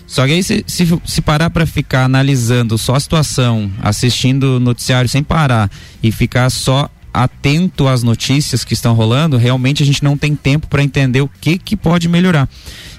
só 0.10 0.26
que 0.26 0.34
aí 0.34 0.41
se, 0.41 0.63
se, 0.65 0.88
se 1.06 1.22
parar 1.22 1.52
para 1.52 1.67
ficar 1.67 2.06
analisando 2.06 2.80
só 2.80 2.95
a 2.95 3.00
situação, 3.00 3.72
assistindo 3.80 4.58
o 4.58 4.60
noticiário 4.60 5.08
sem 5.08 5.22
parar 5.22 5.69
e 6.02 6.12
ficar 6.12 6.50
só 6.50 6.89
atento 7.13 7.88
às 7.88 8.02
notícias 8.02 8.63
que 8.63 8.74
estão 8.74 8.95
rolando, 8.95 9.38
realmente 9.38 9.84
a 9.84 9.86
gente 9.86 10.04
não 10.04 10.17
tem 10.17 10.36
tempo 10.36 10.67
para 10.67 10.84
entender 10.84 11.22
o 11.22 11.30
que 11.39 11.60
que 11.60 11.76
pode 11.76 12.08
melhorar. 12.08 12.50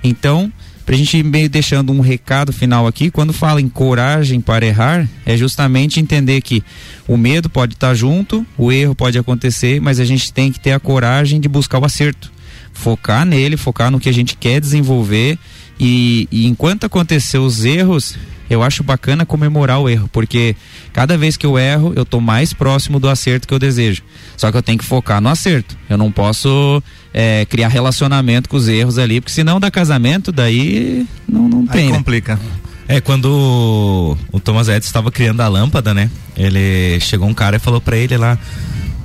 Então, 0.05 0.53
para 0.85 0.95
a 0.95 0.99
gente 0.99 1.16
ir 1.16 1.23
meio 1.23 1.49
deixando 1.49 1.93
um 1.93 2.01
recado 2.01 2.53
final 2.53 2.87
aqui, 2.87 3.11
quando 3.11 3.33
fala 3.33 3.61
em 3.61 3.69
coragem 3.69 4.40
para 4.40 4.66
errar, 4.66 5.09
é 5.25 5.37
justamente 5.37 6.01
entender 6.01 6.40
que 6.40 6.62
o 7.07 7.16
medo 7.16 7.49
pode 7.49 7.75
estar 7.75 7.95
junto, 7.95 8.45
o 8.59 8.73
erro 8.73 8.95
pode 8.95 9.19
acontecer, 9.19 9.81
mas 9.81 10.01
a 10.01 10.05
gente 10.05 10.33
tem 10.33 10.51
que 10.51 10.61
ter 10.61 10.73
a 10.73 10.81
coragem 10.81 11.40
de 11.40 11.49
buscar 11.49 11.79
o 11.79 11.85
acerto. 11.85 12.31
Focar 12.73 13.25
nele, 13.27 13.57
focar 13.57 13.90
no 13.90 14.01
que 14.01 14.09
a 14.09 14.12
gente 14.12 14.37
quer 14.37 14.61
desenvolver 14.61 15.38
e, 15.79 16.29
e 16.31 16.47
enquanto 16.47 16.85
acontecer 16.85 17.38
os 17.38 17.64
erros, 17.64 18.16
eu 18.51 18.65
acho 18.65 18.83
bacana 18.83 19.25
comemorar 19.25 19.79
o 19.79 19.89
erro, 19.89 20.11
porque 20.13 20.57
cada 20.93 21.17
vez 21.17 21.37
que 21.37 21.47
eu 21.47 21.57
erro, 21.57 21.93
eu 21.95 22.05
tô 22.05 22.21
mais 22.21 22.53
próximo 22.53 22.99
do 22.99 23.09
acerto 23.09 23.47
que 23.47 23.55
eu 23.55 23.61
desejo. 23.61 24.03
Só 24.37 24.51
que 24.51 24.59
eu 24.59 24.63
tenho 24.63 24.77
que 24.77 24.85
focar 24.85 25.21
no 25.21 25.29
acerto. 25.29 25.79
Eu 25.89 25.97
não 25.97 26.11
posso 26.11 26.83
é, 27.15 27.47
criar 27.47 27.69
relacionamento 27.69 28.49
com 28.49 28.57
os 28.57 28.67
erros 28.67 28.99
ali, 28.99 29.21
porque 29.21 29.33
senão 29.33 29.61
dá 29.61 29.71
casamento, 29.71 30.33
daí 30.33 31.07
não, 31.29 31.49
não 31.49 31.65
tem. 31.65 31.83
Aí 31.83 31.93
né? 31.93 31.97
complica. 31.97 32.41
É, 32.89 33.01
quando 33.01 34.19
o 34.33 34.41
Thomas 34.41 34.67
Edison 34.67 34.89
estava 34.89 35.13
criando 35.13 35.41
a 35.43 35.47
lâmpada, 35.47 35.95
né? 35.95 36.11
Ele 36.37 36.99
chegou 36.99 37.29
um 37.29 37.35
cara 37.35 37.55
e 37.55 37.61
falou 37.61 37.81
para 37.81 37.97
ele 37.97 38.17
lá: 38.17 38.37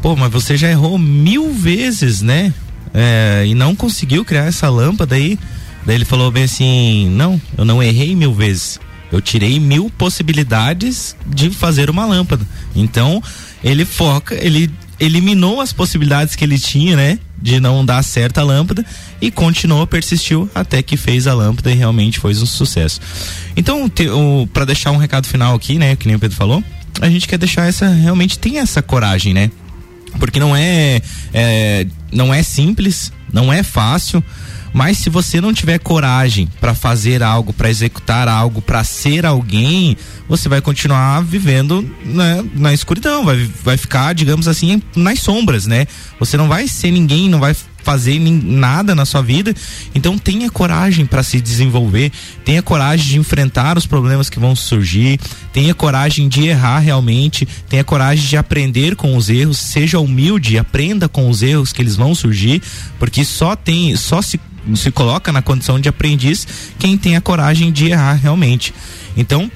pô, 0.02 0.16
mas 0.16 0.32
você 0.32 0.58
já 0.58 0.72
errou 0.72 0.98
mil 0.98 1.54
vezes, 1.54 2.20
né? 2.20 2.52
É, 2.96 3.44
e 3.46 3.54
não 3.54 3.76
conseguiu 3.76 4.26
criar 4.26 4.46
essa 4.46 4.70
lâmpada 4.70 5.14
aí. 5.14 5.38
Daí 5.86 5.98
ele 5.98 6.06
falou 6.06 6.32
bem 6.32 6.46
assim: 6.46 7.10
não, 7.12 7.40
eu 7.56 7.64
não 7.64 7.84
errei 7.84 8.16
mil 8.16 8.34
vezes. 8.34 8.80
Eu 9.12 9.22
tirei 9.22 9.60
mil 9.60 9.90
possibilidades 9.90 11.16
de 11.26 11.50
fazer 11.50 11.90
uma 11.90 12.06
lâmpada. 12.06 12.46
Então, 12.76 13.22
ele 13.64 13.86
foca, 13.86 14.36
ele 14.36 14.70
eliminou 15.00 15.62
as 15.62 15.74
possibilidades 15.74 16.36
que 16.36 16.44
ele 16.44 16.58
tinha, 16.58 16.96
né? 16.96 17.20
De 17.42 17.60
não 17.60 17.86
dar 17.86 18.02
certo 18.04 18.40
a 18.40 18.44
lâmpada 18.44 18.86
e 19.22 19.30
continuou, 19.30 19.86
persistiu 19.86 20.50
até 20.56 20.82
que 20.82 20.98
fez 20.98 21.28
a 21.28 21.34
lâmpada 21.34 21.72
e 21.72 21.76
realmente 21.76 22.20
foi 22.20 22.32
um 22.32 22.46
sucesso. 22.46 23.00
Então, 23.56 23.92
para 24.54 24.66
deixar 24.66 24.92
um 24.92 24.98
recado 24.98 25.28
final 25.28 25.56
aqui, 25.56 25.78
né? 25.78 25.96
Que 25.96 26.08
nem 26.08 26.16
o 26.16 26.20
Pedro 26.20 26.36
falou, 26.36 26.64
a 27.02 27.10
gente 27.10 27.28
quer 27.28 27.38
deixar 27.38 27.68
essa, 27.68 27.88
realmente 27.88 28.40
tem 28.40 28.60
essa 28.60 28.82
coragem, 28.82 29.34
né? 29.34 29.52
Porque 30.18 30.40
não 30.40 30.56
é, 30.56 31.02
é 31.34 31.86
não 32.12 32.34
é 32.34 32.42
simples, 32.42 33.12
não 33.32 33.52
é 33.52 33.64
fácil, 33.64 34.24
mas 34.76 34.98
se 34.98 35.10
você 35.10 35.40
não 35.40 35.54
tiver 35.54 35.80
coragem 35.80 36.50
para 36.60 36.76
fazer 36.76 37.24
algo, 37.24 37.54
para 37.54 37.70
executar 37.70 38.28
algo, 38.28 38.62
para 38.62 38.84
ser 38.84 39.26
alguém, 39.26 39.96
você 40.28 40.50
vai 40.50 40.60
continuar 40.60 41.24
vivendo 41.24 41.82
né, 42.04 42.44
na 42.54 42.74
escuridão, 42.74 43.24
vai, 43.24 43.50
vai 43.64 43.78
ficar, 43.78 44.14
digamos 44.14 44.50
assim, 44.50 44.82
nas 44.94 45.22
sombras, 45.22 45.66
né? 45.66 45.88
Você 46.20 46.36
não 46.36 46.50
vai 46.50 46.68
ser 46.68 46.92
ninguém, 46.92 47.30
não 47.30 47.40
vai 47.40 47.56
fazer 47.86 48.20
nada 48.20 48.94
na 48.94 49.06
sua 49.06 49.22
vida. 49.22 49.54
Então 49.94 50.18
tenha 50.18 50.52
coragem 50.52 51.06
para 51.06 51.24
se 51.24 51.40
desenvolver, 51.40 52.12
tenha 52.44 52.62
coragem 52.62 53.08
de 53.08 53.18
enfrentar 53.18 53.78
os 53.78 53.86
problemas 53.86 54.30
que 54.30 54.42
vão 54.42 54.58
surgir, 54.58 55.18
tenha 55.54 55.74
coragem 55.74 56.28
de 56.28 56.48
errar 56.48 56.80
realmente, 56.80 57.48
tenha 57.70 57.84
coragem 57.86 58.28
de 58.28 58.36
aprender 58.36 58.98
com 58.98 59.16
os 59.16 59.30
erros, 59.30 59.58
seja 59.58 60.02
humilde, 60.02 60.58
aprenda 60.58 61.08
com 61.08 61.30
os 61.30 61.42
erros 61.42 61.72
que 61.72 61.82
eles 61.82 61.96
vão 61.96 62.14
surgir, 62.14 62.62
porque 63.00 63.24
só 63.24 63.56
tem, 63.56 63.96
só 63.96 64.22
se 64.22 64.38
se 64.76 64.92
coloca 64.92 65.32
na 65.32 65.42
condição 65.42 65.80
de 65.80 65.90
aprendiz 65.90 66.48
quem 66.80 66.98
tem 66.98 67.16
a 67.16 67.22
coragem 67.22 67.72
de 67.72 67.90
errar 67.90 68.14
realmente. 68.14 68.74
Então, 69.18 69.52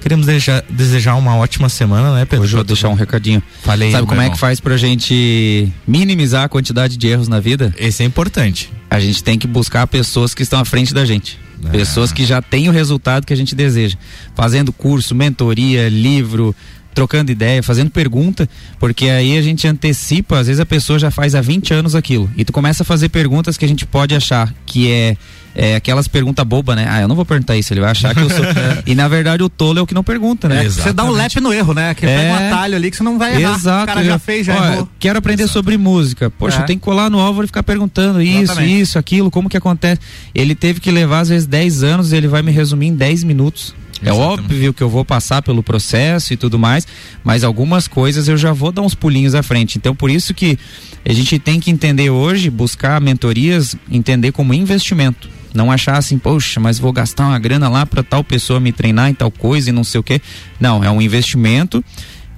queremos 0.00 0.26
desejar, 0.26 0.64
desejar 0.68 1.14
uma 1.14 1.36
ótima 1.36 1.68
semana, 1.68 2.14
né, 2.14 2.24
Pedro? 2.24 2.44
Hoje 2.44 2.54
eu 2.54 2.58
vou 2.58 2.64
deixar 2.64 2.88
um 2.88 2.94
recadinho. 2.94 3.42
Falei. 3.62 3.92
Sabe 3.92 4.06
como 4.06 4.20
é 4.20 4.30
que 4.30 4.38
faz 4.38 4.60
pra 4.60 4.76
gente 4.76 5.72
minimizar 5.86 6.44
a 6.44 6.48
quantidade 6.48 6.96
de 6.96 7.06
erros 7.06 7.28
na 7.28 7.40
vida? 7.40 7.74
Esse 7.78 8.02
é 8.02 8.06
importante. 8.06 8.70
A 8.90 9.00
gente 9.00 9.22
tem 9.22 9.38
que 9.38 9.46
buscar 9.46 9.86
pessoas 9.86 10.34
que 10.34 10.42
estão 10.42 10.60
à 10.60 10.64
frente 10.64 10.92
da 10.92 11.04
gente. 11.04 11.38
Ah. 11.64 11.70
Pessoas 11.70 12.12
que 12.12 12.24
já 12.24 12.42
têm 12.42 12.68
o 12.68 12.72
resultado 12.72 13.24
que 13.24 13.32
a 13.32 13.36
gente 13.36 13.54
deseja. 13.54 13.96
Fazendo 14.34 14.72
curso, 14.72 15.14
mentoria, 15.14 15.88
livro, 15.88 16.54
trocando 16.94 17.32
ideia, 17.32 17.62
fazendo 17.62 17.90
pergunta, 17.90 18.48
porque 18.78 19.08
aí 19.08 19.36
a 19.36 19.42
gente 19.42 19.66
antecipa, 19.66 20.38
às 20.38 20.46
vezes 20.46 20.60
a 20.60 20.66
pessoa 20.66 20.98
já 20.98 21.10
faz 21.10 21.34
há 21.34 21.40
20 21.40 21.74
anos 21.74 21.94
aquilo. 21.94 22.30
E 22.36 22.44
tu 22.44 22.52
começa 22.52 22.82
a 22.82 22.86
fazer 22.86 23.08
perguntas 23.08 23.56
que 23.56 23.64
a 23.64 23.68
gente 23.68 23.86
pode 23.86 24.14
achar 24.14 24.52
que 24.66 24.90
é 24.90 25.16
é, 25.54 25.76
aquelas 25.76 26.08
perguntas 26.08 26.44
bobas, 26.46 26.76
né? 26.76 26.86
Ah, 26.88 27.00
eu 27.02 27.08
não 27.08 27.14
vou 27.14 27.24
perguntar 27.24 27.56
isso, 27.56 27.72
ele 27.72 27.80
vai 27.80 27.90
achar 27.90 28.14
que 28.14 28.20
eu 28.20 28.30
sou. 28.30 28.44
e 28.86 28.94
na 28.94 29.06
verdade 29.08 29.42
o 29.42 29.48
tolo 29.48 29.78
é 29.78 29.82
o 29.82 29.86
que 29.86 29.94
não 29.94 30.02
pergunta, 30.02 30.48
né? 30.48 30.64
É, 30.64 30.68
você 30.68 30.92
dá 30.92 31.04
um 31.04 31.10
lep 31.10 31.40
no 31.40 31.52
erro, 31.52 31.74
né? 31.74 31.94
Que 31.94 32.06
é... 32.06 32.16
pega 32.16 32.32
um 32.32 32.46
atalho 32.46 32.76
ali 32.76 32.90
que 32.90 32.96
você 32.96 33.02
não 33.02 33.18
vai 33.18 33.40
errar. 33.40 33.56
Exato. 33.56 33.84
O 33.84 33.86
cara 33.86 34.04
já 34.04 34.18
fez, 34.18 34.46
já 34.46 34.54
Ó, 34.54 34.64
errou. 34.64 34.88
Quero 34.98 35.18
aprender 35.18 35.44
Exato. 35.44 35.58
sobre 35.58 35.76
música. 35.76 36.30
Poxa, 36.30 36.60
é. 36.60 36.62
tem 36.62 36.78
que 36.78 36.84
colar 36.84 37.10
no 37.10 37.18
Álvaro 37.18 37.44
e 37.44 37.48
ficar 37.48 37.62
perguntando 37.62 38.22
isso, 38.22 38.42
Exatamente. 38.42 38.80
isso, 38.80 38.98
aquilo, 38.98 39.30
como 39.30 39.48
que 39.48 39.56
acontece. 39.56 40.00
Ele 40.34 40.54
teve 40.54 40.80
que 40.80 40.90
levar 40.90 41.20
às 41.20 41.28
vezes 41.28 41.46
10 41.46 41.82
anos 41.82 42.12
e 42.12 42.16
ele 42.16 42.28
vai 42.28 42.42
me 42.42 42.50
resumir 42.50 42.86
em 42.86 42.94
10 42.94 43.24
minutos. 43.24 43.74
É 44.04 44.12
óbvio 44.12 44.72
que 44.72 44.82
eu 44.82 44.88
vou 44.88 45.04
passar 45.04 45.42
pelo 45.42 45.62
processo 45.62 46.32
e 46.32 46.36
tudo 46.36 46.58
mais, 46.58 46.86
mas 47.22 47.44
algumas 47.44 47.86
coisas 47.86 48.28
eu 48.28 48.36
já 48.36 48.52
vou 48.52 48.72
dar 48.72 48.82
uns 48.82 48.94
pulinhos 48.94 49.34
à 49.34 49.42
frente. 49.42 49.78
Então, 49.78 49.94
por 49.94 50.10
isso 50.10 50.34
que 50.34 50.58
a 51.04 51.12
gente 51.12 51.38
tem 51.38 51.60
que 51.60 51.70
entender 51.70 52.10
hoje, 52.10 52.50
buscar 52.50 53.00
mentorias, 53.00 53.76
entender 53.90 54.32
como 54.32 54.52
investimento. 54.52 55.28
Não 55.54 55.70
achar 55.70 55.98
assim, 55.98 56.18
poxa, 56.18 56.58
mas 56.58 56.78
vou 56.78 56.92
gastar 56.92 57.26
uma 57.28 57.38
grana 57.38 57.68
lá 57.68 57.84
para 57.84 58.02
tal 58.02 58.24
pessoa 58.24 58.58
me 58.58 58.72
treinar 58.72 59.10
em 59.10 59.14
tal 59.14 59.30
coisa 59.30 59.68
e 59.68 59.72
não 59.72 59.84
sei 59.84 60.00
o 60.00 60.02
quê. 60.02 60.20
Não, 60.58 60.82
é 60.82 60.90
um 60.90 61.00
investimento. 61.00 61.84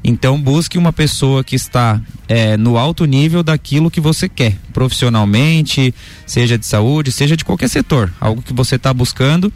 Então 0.07 0.39
busque 0.39 0.77
uma 0.77 0.93
pessoa 0.93 1.43
que 1.43 1.57
está 1.57 1.99
é, 2.29 2.59
no 2.59 2.77
alto 2.77 3.07
nível 3.07 3.43
daquilo 3.43 3.91
que 3.91 4.03
você 4.03 4.29
quer, 4.29 4.55
profissionalmente, 4.71 5.95
seja 6.27 6.59
de 6.59 6.67
saúde, 6.67 7.11
seja 7.11 7.35
de 7.39 7.45
qualquer 7.45 7.69
setor, 7.69 8.13
algo 8.21 8.43
que 8.43 8.53
você 8.53 8.77
está 8.77 8.93
buscando 8.93 9.51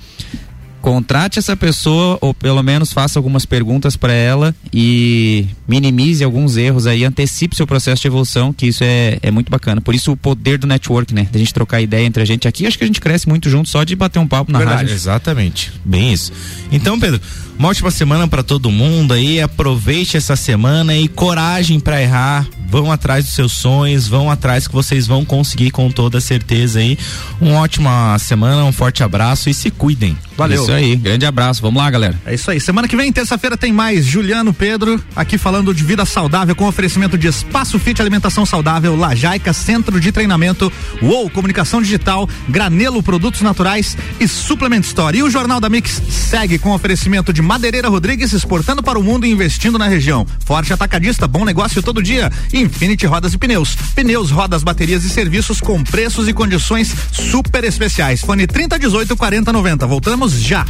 contrate 0.81 1.39
essa 1.39 1.57
pessoa 1.57 2.19
ou 2.21 2.33
pelo 2.33 2.63
menos 2.63 2.93
faça 2.93 3.19
algumas 3.19 3.45
perguntas 3.45 3.97
para 3.97 4.13
ela 4.13 4.55
e 4.73 5.47
minimize 5.67 6.25
alguns 6.25 6.57
erros 6.57 6.87
aí, 6.87 7.05
antecipe 7.05 7.57
seu 7.57 7.67
processo 7.67 8.03
de 8.03 8.09
evolução, 8.09 8.53
que 8.53 8.67
isso 8.67 8.85
é, 8.85 9.19
é 9.23 9.31
muito 9.31 9.51
bacana. 9.51 9.81
Por 9.81 9.95
isso 9.95 10.13
o 10.13 10.17
poder 10.17 10.59
do 10.59 10.67
network, 10.67 11.15
né? 11.15 11.29
Da 11.31 11.39
gente 11.39 11.53
trocar 11.53 11.81
ideia 11.81 12.07
entre 12.07 12.23
a 12.23 12.27
gente 12.27 12.49
aqui, 12.49 12.67
acho 12.67 12.79
que 12.79 12.85
a 12.85 12.87
gente 12.87 13.01
cresce 13.01 13.29
muito 13.29 13.49
junto 13.51 13.69
só 13.69 13.85
de 13.85 13.95
bater 13.95 14.19
um 14.19 14.27
papo 14.27 14.53
na 14.53 14.59
Verdade, 14.59 14.83
rádio. 14.83 14.95
Exatamente. 14.95 15.73
Bem 15.85 16.13
isso. 16.13 16.33
Então, 16.71 16.99
Pedro, 16.99 17.21
uma 17.59 17.69
ótima 17.69 17.91
semana 17.91 18.29
para 18.29 18.43
todo 18.43 18.71
mundo 18.71 19.13
aí. 19.13 19.41
Aproveite 19.41 20.17
essa 20.17 20.37
semana 20.37 20.97
e 20.97 21.09
coragem 21.09 21.81
para 21.81 22.01
errar. 22.01 22.47
Vão 22.69 22.93
atrás 22.93 23.25
dos 23.25 23.35
seus 23.35 23.53
sonhos, 23.53 24.07
vão 24.07 24.31
atrás 24.31 24.69
que 24.69 24.75
vocês 24.75 25.07
vão 25.07 25.25
conseguir 25.25 25.71
com 25.71 25.91
toda 25.91 26.21
certeza 26.21 26.81
aí. 26.81 26.99
Uma 27.41 27.61
ótima 27.61 28.19
semana, 28.19 28.65
um 28.65 28.73
forte 28.73 29.03
abraço 29.03 29.49
e 29.49 29.55
se 29.55 29.71
cuidem. 29.71 30.17
Valeu. 30.37 30.63
Isso 30.63 30.71
aí, 30.71 30.95
grande 30.95 31.27
abraço. 31.27 31.61
Vamos 31.61 31.83
lá, 31.83 31.91
galera. 31.91 32.15
É 32.25 32.33
isso 32.33 32.49
aí. 32.49 32.61
Semana 32.61 32.87
que 32.87 32.95
vem, 32.95 33.13
terça-feira, 33.13 33.57
tem 33.57 33.73
mais 33.73 34.05
Juliano 34.05 34.55
Pedro 34.55 35.03
aqui 35.17 35.37
falando 35.37 35.75
de 35.75 35.83
vida 35.83 36.05
saudável 36.05 36.55
com 36.55 36.69
oferecimento 36.69 37.19
de 37.19 37.27
Espaço 37.27 37.77
Fit 37.79 38.01
Alimentação 38.01 38.47
Saudável, 38.47 38.95
Lajaica 38.95 39.53
Centro 39.53 40.01
de 40.01 40.13
Treinamento, 40.13 40.73
UOL 41.03 41.29
Comunicação 41.29 41.83
Digital, 41.83 42.29
Granelo 42.49 43.03
Produtos 43.03 43.41
Naturais 43.41 43.97
e 44.21 44.29
Suplement 44.29 44.83
Store. 44.83 45.19
E 45.19 45.23
o 45.25 45.31
Jornal 45.31 45.59
da 45.59 45.69
Mix 45.69 46.01
segue 46.09 46.59
com 46.59 46.71
oferecimento 46.71 47.33
de 47.33 47.43
Madeireira 47.43 47.89
Rodrigues 47.89 48.33
exportando 48.33 48.83
para 48.83 48.99
o 48.99 49.03
mundo 49.03 49.27
e 49.27 49.31
investindo 49.31 49.79
na 49.79 49.89
região. 49.89 50.27
Forte 50.45 50.73
Atacadista, 50.73 51.27
bom 51.27 51.45
negócio 51.45 51.83
todo 51.83 52.03
dia. 52.03 52.31
Infinity 52.59 53.07
Rodas 53.07 53.35
e 53.35 53.39
Pneus. 53.39 53.77
Pneus, 53.95 54.31
rodas, 54.31 54.63
baterias 54.63 55.05
e 55.05 55.11
serviços 55.11 55.61
com 55.61 55.83
preços 55.83 56.29
e 56.29 56.33
condições 56.33 56.95
super 57.13 57.65
especiais. 57.65 58.21
Fone 58.21 58.47
3018 58.47 59.17
4090. 59.17 59.87
Voltamos 59.87 60.33
já. 60.33 60.67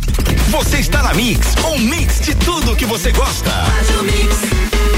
Você 0.51 0.79
está 0.79 1.03
na 1.03 1.15
Mix, 1.15 1.55
um 1.65 1.79
mix 1.79 2.21
de 2.21 2.35
tudo 2.35 2.77
que 2.77 2.87
você 2.87 3.13
gosta. 3.13 3.51
Faz 3.51 3.91
o 3.99 4.03
mix. 4.05 4.98